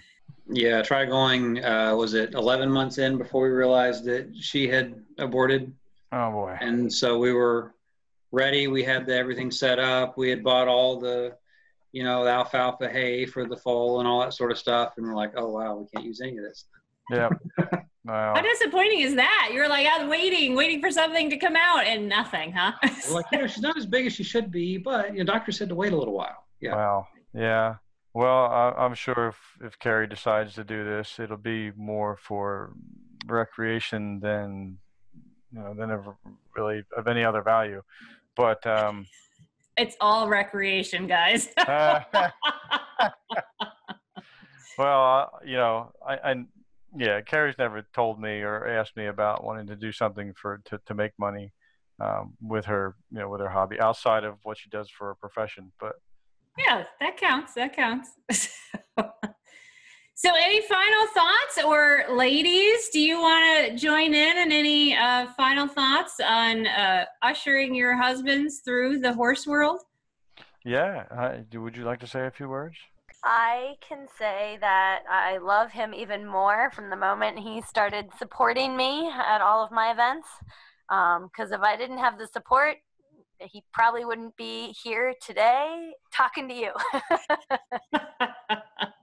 Yeah, 0.50 0.82
try 0.82 1.06
going. 1.06 1.64
Uh, 1.64 1.96
was 1.96 2.16
it 2.16 2.34
11 2.34 2.70
months 2.70 2.98
in 2.98 3.18
before 3.18 3.44
we 3.44 3.50
realized 3.50 4.04
that 4.06 4.36
she 4.38 4.68
had 4.68 5.02
aborted? 5.20 5.74
Oh 6.12 6.32
boy! 6.32 6.58
And 6.60 6.92
so 6.92 7.18
we 7.18 7.32
were 7.32 7.76
ready. 8.34 8.68
We 8.68 8.84
had 8.84 9.06
the, 9.06 9.16
everything 9.16 9.52
set 9.52 9.80
up. 9.80 10.18
We 10.18 10.30
had 10.30 10.44
bought 10.44 10.68
all 10.68 11.00
the 11.00 11.38
you 11.96 12.04
know, 12.04 12.26
the 12.26 12.30
alfalfa 12.30 12.90
hay 12.90 13.26
for 13.26 13.48
the 13.48 13.56
fall 13.56 14.02
and 14.02 14.08
all 14.08 14.20
that 14.20 14.34
sort 14.34 14.52
of 14.52 14.58
stuff. 14.58 14.96
And 14.98 15.08
we're 15.08 15.16
like, 15.16 15.32
oh, 15.38 15.48
wow, 15.48 15.78
we 15.78 15.86
can't 15.88 16.06
use 16.06 16.20
any 16.20 16.38
of 16.38 16.44
this. 16.44 16.66
Yeah. 17.10 17.30
Wow. 18.08 18.36
How 18.36 18.42
disappointing 18.44 19.00
is 19.00 19.16
that? 19.16 19.50
You're 19.52 19.68
like, 19.68 19.88
I 19.88 19.98
was 19.98 20.08
waiting, 20.08 20.56
waiting 20.56 20.80
for 20.80 20.92
something 20.92 21.28
to 21.32 21.38
come 21.38 21.56
out 21.56 21.88
and 21.88 22.08
nothing, 22.08 22.52
huh? 22.52 22.74
like, 23.10 23.26
you 23.32 23.40
know, 23.40 23.48
she's 23.48 23.64
not 23.64 23.76
as 23.78 23.88
big 23.88 24.06
as 24.06 24.14
she 24.14 24.22
should 24.22 24.52
be, 24.52 24.78
but 24.78 25.12
you 25.12 25.18
know, 25.18 25.24
doctor 25.24 25.52
said 25.52 25.70
to 25.70 25.76
wait 25.76 25.92
a 25.92 25.98
little 25.98 26.14
while. 26.14 26.46
Yeah. 26.62 26.76
Wow. 26.76 27.08
Yeah. 27.34 27.76
Well, 28.14 28.46
I, 28.46 28.86
am 28.86 28.94
sure 28.94 29.30
if, 29.30 29.40
if 29.60 29.80
Carrie 29.80 30.06
decides 30.06 30.54
to 30.54 30.64
do 30.64 30.86
this, 30.86 31.18
it'll 31.18 31.38
be 31.38 31.72
more 31.76 32.16
for 32.16 32.74
recreation 33.26 34.20
than, 34.20 34.78
you 35.52 35.62
know, 35.62 35.74
than 35.74 35.90
of 35.90 36.06
really 36.56 36.84
of 36.96 37.08
any 37.08 37.24
other 37.24 37.42
value. 37.42 37.82
But, 38.36 38.64
um, 38.68 39.08
it's 39.78 39.96
all 40.02 40.28
recreation, 40.30 41.08
guys. 41.08 41.50
well, 41.68 42.34
uh, 44.78 45.26
you 45.46 45.58
know, 45.58 45.92
I, 46.06 46.16
I, 46.16 46.36
yeah, 46.98 47.22
Carrie's 47.22 47.58
never 47.58 47.86
told 47.94 48.22
me 48.22 48.42
or 48.42 48.68
asked 48.68 48.96
me 48.96 49.08
about 49.08 49.44
wanting 49.44 49.68
to 49.68 49.76
do 49.76 49.92
something 49.92 50.34
for 50.34 50.62
to, 50.66 50.80
to 50.86 50.94
make 50.94 51.12
money. 51.20 51.52
um, 52.00 52.34
with 52.42 52.66
her, 52.66 52.96
you 53.12 53.20
know, 53.20 53.30
with 53.30 53.42
her 53.42 53.50
hobby 53.50 53.80
outside 53.80 54.24
of 54.24 54.38
what 54.44 54.58
she 54.58 54.70
does 54.70 54.90
for 54.90 55.12
a 55.12 55.16
profession. 55.16 55.72
But 55.80 55.94
yeah, 56.58 56.84
that 57.00 57.18
counts. 57.18 57.54
That 57.54 57.76
counts. 57.76 58.12
so, 60.26 60.34
any 60.34 60.60
final 60.62 61.06
thoughts, 61.14 61.64
or 61.64 62.06
ladies, 62.10 62.90
do 62.90 63.00
you 63.00 63.22
want 63.22 63.68
to 63.70 63.78
join 63.78 64.16
in 64.16 64.38
and 64.38 64.52
any 64.52 64.98
uh, 64.98 65.28
final 65.38 65.68
thoughts 65.68 66.20
on 66.20 66.66
uh, 66.66 67.06
ushering 67.22 67.76
your 67.76 67.96
husbands 67.96 68.62
through 68.66 69.02
the 69.02 69.14
horse 69.14 69.46
world? 69.46 69.82
Yeah, 70.64 71.04
uh, 71.12 71.60
would 71.60 71.78
you 71.78 71.84
like 71.84 72.00
to 72.00 72.08
say 72.08 72.26
a 72.26 72.32
few 72.32 72.50
words? 72.50 72.76
I 73.24 73.76
can 73.88 74.08
say 74.18 74.58
that 74.62 75.02
I 75.08 75.38
love 75.38 75.70
him 75.70 75.94
even 75.94 76.26
more 76.26 76.72
from 76.72 76.90
the 76.90 76.96
moment 76.96 77.38
he 77.38 77.62
started 77.62 78.08
supporting 78.18 78.76
me 78.76 79.08
at 79.08 79.42
all 79.42 79.64
of 79.64 79.72
my 79.72 79.92
events. 79.92 80.28
Because 80.90 81.52
um, 81.52 81.54
if 81.54 81.62
I 81.62 81.78
didn't 81.78 82.00
have 82.00 82.18
the 82.18 82.26
support, 82.26 82.78
he 83.40 83.64
probably 83.72 84.06
wouldn't 84.06 84.36
be 84.38 84.74
here 84.84 85.14
today 85.24 85.92
talking 86.12 86.48
to 86.48 86.56
you. 86.56 86.72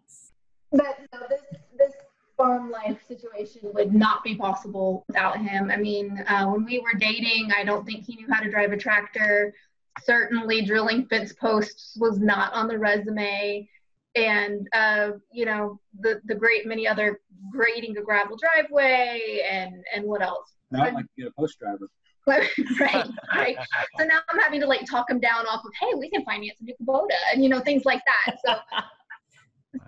but 0.72 0.98
no, 1.12 1.20
this 1.28 1.42
this 1.78 1.92
farm 2.36 2.70
life 2.70 2.98
situation 3.06 3.60
would 3.74 3.94
not 3.94 4.24
be 4.24 4.34
possible 4.34 5.04
without 5.06 5.38
him. 5.38 5.70
I 5.70 5.76
mean, 5.76 6.24
uh, 6.28 6.46
when 6.46 6.64
we 6.64 6.80
were 6.80 6.98
dating, 6.98 7.50
I 7.56 7.64
don't 7.64 7.84
think 7.86 8.04
he 8.04 8.16
knew 8.16 8.26
how 8.30 8.40
to 8.40 8.50
drive 8.50 8.72
a 8.72 8.76
tractor. 8.76 9.54
Certainly, 10.02 10.64
drilling 10.64 11.06
fence 11.06 11.32
posts 11.32 11.96
was 12.00 12.18
not 12.18 12.52
on 12.54 12.66
the 12.66 12.78
resume 12.78 13.68
and 14.14 14.68
uh, 14.74 15.12
you 15.30 15.44
know 15.44 15.80
the 16.00 16.20
the 16.26 16.34
great 16.34 16.66
many 16.66 16.86
other 16.86 17.20
grading 17.50 17.96
a 17.96 18.02
gravel 18.02 18.36
driveway 18.36 19.40
and 19.50 19.84
and 19.94 20.04
what 20.04 20.22
else? 20.22 20.54
Now 20.70 20.84
I'd 20.84 20.94
like 20.94 21.04
to 21.04 21.10
get 21.22 21.28
a 21.28 21.32
post 21.38 21.58
driver. 21.58 21.88
right, 22.26 23.08
right. 23.34 23.56
So 23.98 24.04
now 24.04 24.20
I'm 24.30 24.38
having 24.38 24.60
to 24.60 24.66
like 24.66 24.86
talk 24.88 25.10
him 25.10 25.18
down 25.18 25.44
off 25.46 25.64
of, 25.64 25.72
hey, 25.80 25.94
we 25.98 26.08
can 26.08 26.24
finance 26.24 26.56
a 26.60 26.64
new 26.64 26.74
Kubota 26.80 27.16
and 27.32 27.42
you 27.42 27.48
know 27.48 27.58
things 27.60 27.84
like 27.84 28.00
that. 28.06 28.38
So, 28.46 28.54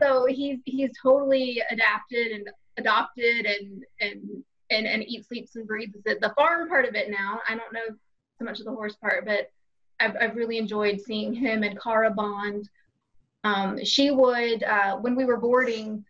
so 0.01 0.27
he's 0.27 0.59
he's 0.65 0.91
totally 1.01 1.63
adapted 1.71 2.33
and 2.33 2.49
adopted 2.77 3.47
and 3.47 3.85
and 4.01 4.45
and 4.71 4.87
and 4.87 5.05
eats, 5.05 5.29
sleeps, 5.29 5.57
and 5.57 5.67
breathes 5.67 5.97
it. 6.05 6.21
The 6.21 6.33
farm 6.37 6.69
part 6.69 6.87
of 6.87 6.95
it 6.95 7.11
now. 7.11 7.41
I 7.49 7.57
don't 7.57 7.73
know 7.73 7.95
so 8.39 8.45
much 8.45 8.59
of 8.59 8.65
the 8.65 8.73
horse 8.73 8.97
part, 8.97 9.25
but 9.27 9.51
I've 10.01 10.17
I've 10.21 10.37
really 10.37 10.59
enjoyed 10.59 11.01
seeing 11.01 11.33
him 11.33 11.63
and 11.63 11.81
Cara 11.81 12.11
bond 12.11 12.69
um, 13.45 13.85
she 13.85 14.11
would 14.11 14.65
uh, 14.65 14.97
when 14.97 15.15
we 15.15 15.25
were 15.25 15.37
boarding 15.37 16.05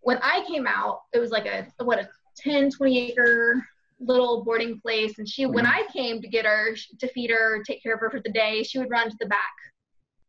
when 0.00 0.18
i 0.22 0.44
came 0.48 0.66
out 0.66 1.02
it 1.12 1.18
was 1.18 1.30
like 1.30 1.46
a 1.46 1.66
what 1.84 1.98
a 1.98 2.08
10 2.38 2.70
20 2.70 3.10
acre 3.10 3.66
little 4.00 4.42
boarding 4.42 4.80
place 4.80 5.18
and 5.18 5.28
she 5.28 5.46
when 5.46 5.64
mm-hmm. 5.64 5.88
i 5.88 5.92
came 5.92 6.20
to 6.20 6.28
get 6.28 6.46
her 6.46 6.74
to 6.98 7.08
feed 7.08 7.30
her 7.30 7.62
take 7.64 7.82
care 7.82 7.94
of 7.94 8.00
her 8.00 8.10
for 8.10 8.20
the 8.20 8.32
day 8.32 8.62
she 8.62 8.78
would 8.78 8.90
run 8.90 9.10
to 9.10 9.16
the 9.20 9.26
back 9.26 9.54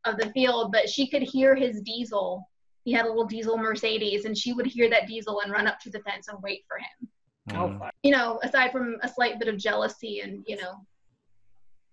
of 0.06 0.18
the 0.18 0.30
field 0.32 0.72
but 0.72 0.90
she 0.90 1.08
could 1.08 1.22
hear 1.22 1.56
his 1.56 1.82
diesel 1.82 2.48
he 2.84 2.92
had 2.92 3.06
a 3.06 3.08
little 3.08 3.26
diesel 3.26 3.58
mercedes 3.58 4.26
and 4.26 4.38
she 4.38 4.54
would 4.54 4.66
hear 4.66 4.90
that 4.90 5.08
diesel 5.08 5.42
and 5.42 5.52
run 5.52 5.68
up 5.68 5.80
to 5.80 5.90
the 5.90 6.00
fence 6.00 6.28
and 6.28 6.38
wait 6.42 6.64
for 6.68 6.78
him 6.78 7.58
mm-hmm. 7.58 7.88
you 8.04 8.12
know 8.12 8.40
aside 8.44 8.72
from 8.72 8.98
a 9.04 9.10
slight 9.10 9.40
bit 9.40 9.48
of 9.48 9.58
jealousy 9.58 10.20
and 10.22 10.44
you 10.48 10.56
know 10.56 10.76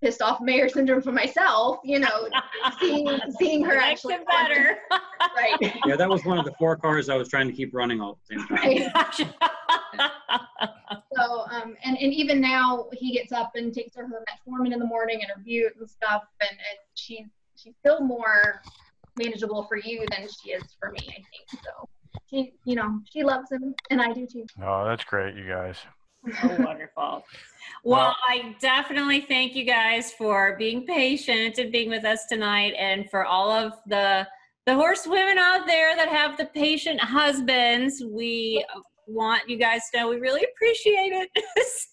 pissed 0.03 0.23
off 0.23 0.41
mare 0.41 0.69
syndrome 0.69 1.03
for 1.03 1.13
myself, 1.13 1.79
you 1.85 1.99
know, 1.99 2.29
seeing 2.81 3.21
seeing 3.39 3.65
her 3.65 3.77
actually 3.77 4.17
better. 4.29 4.79
right. 5.37 5.57
Yeah, 5.87 5.97
that 5.97 6.09
was 6.09 6.25
one 6.25 6.39
of 6.39 6.45
the 6.45 6.53
four 6.59 6.77
cars 6.77 7.09
I 7.09 7.17
was 7.17 7.29
trying 7.29 7.47
to 7.47 7.53
keep 7.53 7.75
running 7.75 8.01
all 8.01 8.19
the 8.29 8.37
same 8.37 8.47
time. 8.47 8.59
Right. 8.59 8.91
so 11.17 11.45
um 11.51 11.77
and, 11.85 11.97
and 11.99 12.13
even 12.13 12.41
now 12.41 12.87
he 12.93 13.13
gets 13.13 13.33
up 13.33 13.53
and 13.55 13.73
takes 13.75 13.95
her 13.97 14.05
home 14.05 14.23
at 14.29 14.39
Foreman 14.45 14.73
in 14.73 14.79
the 14.79 14.87
morning 14.87 15.21
and 15.23 15.31
her 15.35 15.43
bute 15.43 15.73
and 15.79 15.89
stuff 15.89 16.23
and, 16.41 16.51
and 16.51 16.79
she's 16.95 17.27
she's 17.57 17.75
still 17.79 18.01
more 18.01 18.63
manageable 19.21 19.65
for 19.65 19.77
you 19.77 20.05
than 20.11 20.27
she 20.29 20.51
is 20.51 20.63
for 20.79 20.91
me, 20.91 21.01
I 21.03 21.13
think. 21.13 21.65
So 21.65 21.89
she 22.29 22.53
you 22.65 22.75
know, 22.75 23.01
she 23.13 23.23
loves 23.23 23.51
him 23.51 23.75
and 23.91 24.01
I 24.01 24.13
do 24.13 24.27
too. 24.27 24.47
Oh, 24.63 24.85
that's 24.85 25.05
great, 25.05 25.37
you 25.37 25.47
guys. 25.47 25.77
Oh, 26.43 26.57
wonderful. 26.59 27.25
Well, 27.85 28.15
I 28.29 28.55
definitely 28.61 29.23
thank 29.23 29.55
you 29.55 29.65
guys 29.65 30.13
for 30.13 30.55
being 30.59 30.87
patient 30.87 31.59
and 31.59 31.73
being 31.73 31.89
with 31.89 32.05
us 32.05 32.27
tonight, 32.29 32.75
and 32.79 33.09
for 33.11 33.25
all 33.25 33.51
of 33.51 33.73
the 33.87 34.27
the 34.67 34.75
horse 34.75 35.07
women 35.07 35.39
out 35.39 35.67
there 35.67 35.97
that 35.97 36.09
have 36.09 36.37
the 36.37 36.47
patient 36.47 37.01
husbands. 37.01 38.03
We 38.07 38.65
want 39.07 39.49
you 39.49 39.57
guys 39.57 39.83
to 39.93 40.01
know 40.01 40.09
we 40.09 40.17
really 40.17 40.47
appreciate 40.55 41.13
it. 41.13 41.31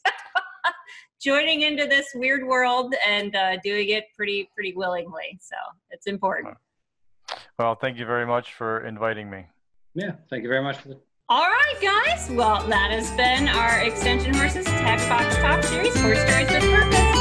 Joining 1.22 1.62
into 1.62 1.88
this 1.88 2.06
weird 2.16 2.46
world 2.46 2.94
and 3.08 3.36
uh, 3.36 3.58
doing 3.63 3.90
it 3.90 4.06
pretty 4.16 4.50
pretty 4.54 4.74
willingly, 4.76 5.40
so 5.42 5.56
it's 5.90 6.08
important. 6.08 6.56
Well, 7.60 7.76
thank 7.76 7.98
you 7.98 8.06
very 8.06 8.26
much 8.26 8.54
for 8.54 8.86
inviting 8.86 9.30
me. 9.30 9.46
Yeah, 9.96 10.12
thank 10.30 10.43
you 10.43 10.50
very 10.50 10.62
much 10.62 10.78
for 10.78 10.89
the 10.89 11.00
all 11.30 11.50
right, 11.50 11.76
guys. 11.82 12.30
Well, 12.30 12.65
that 12.70 12.89
has 12.91 13.12
been 13.12 13.50
our 13.50 13.82
Extension 13.82 14.34
Horses 14.34 14.63
Tack 14.63 14.98
Box 15.10 15.36
Talk 15.39 15.62
series, 15.62 15.93
Horse 16.00 16.22
Stories 16.22 16.50
with 16.50 16.63
Purpose. 16.72 17.16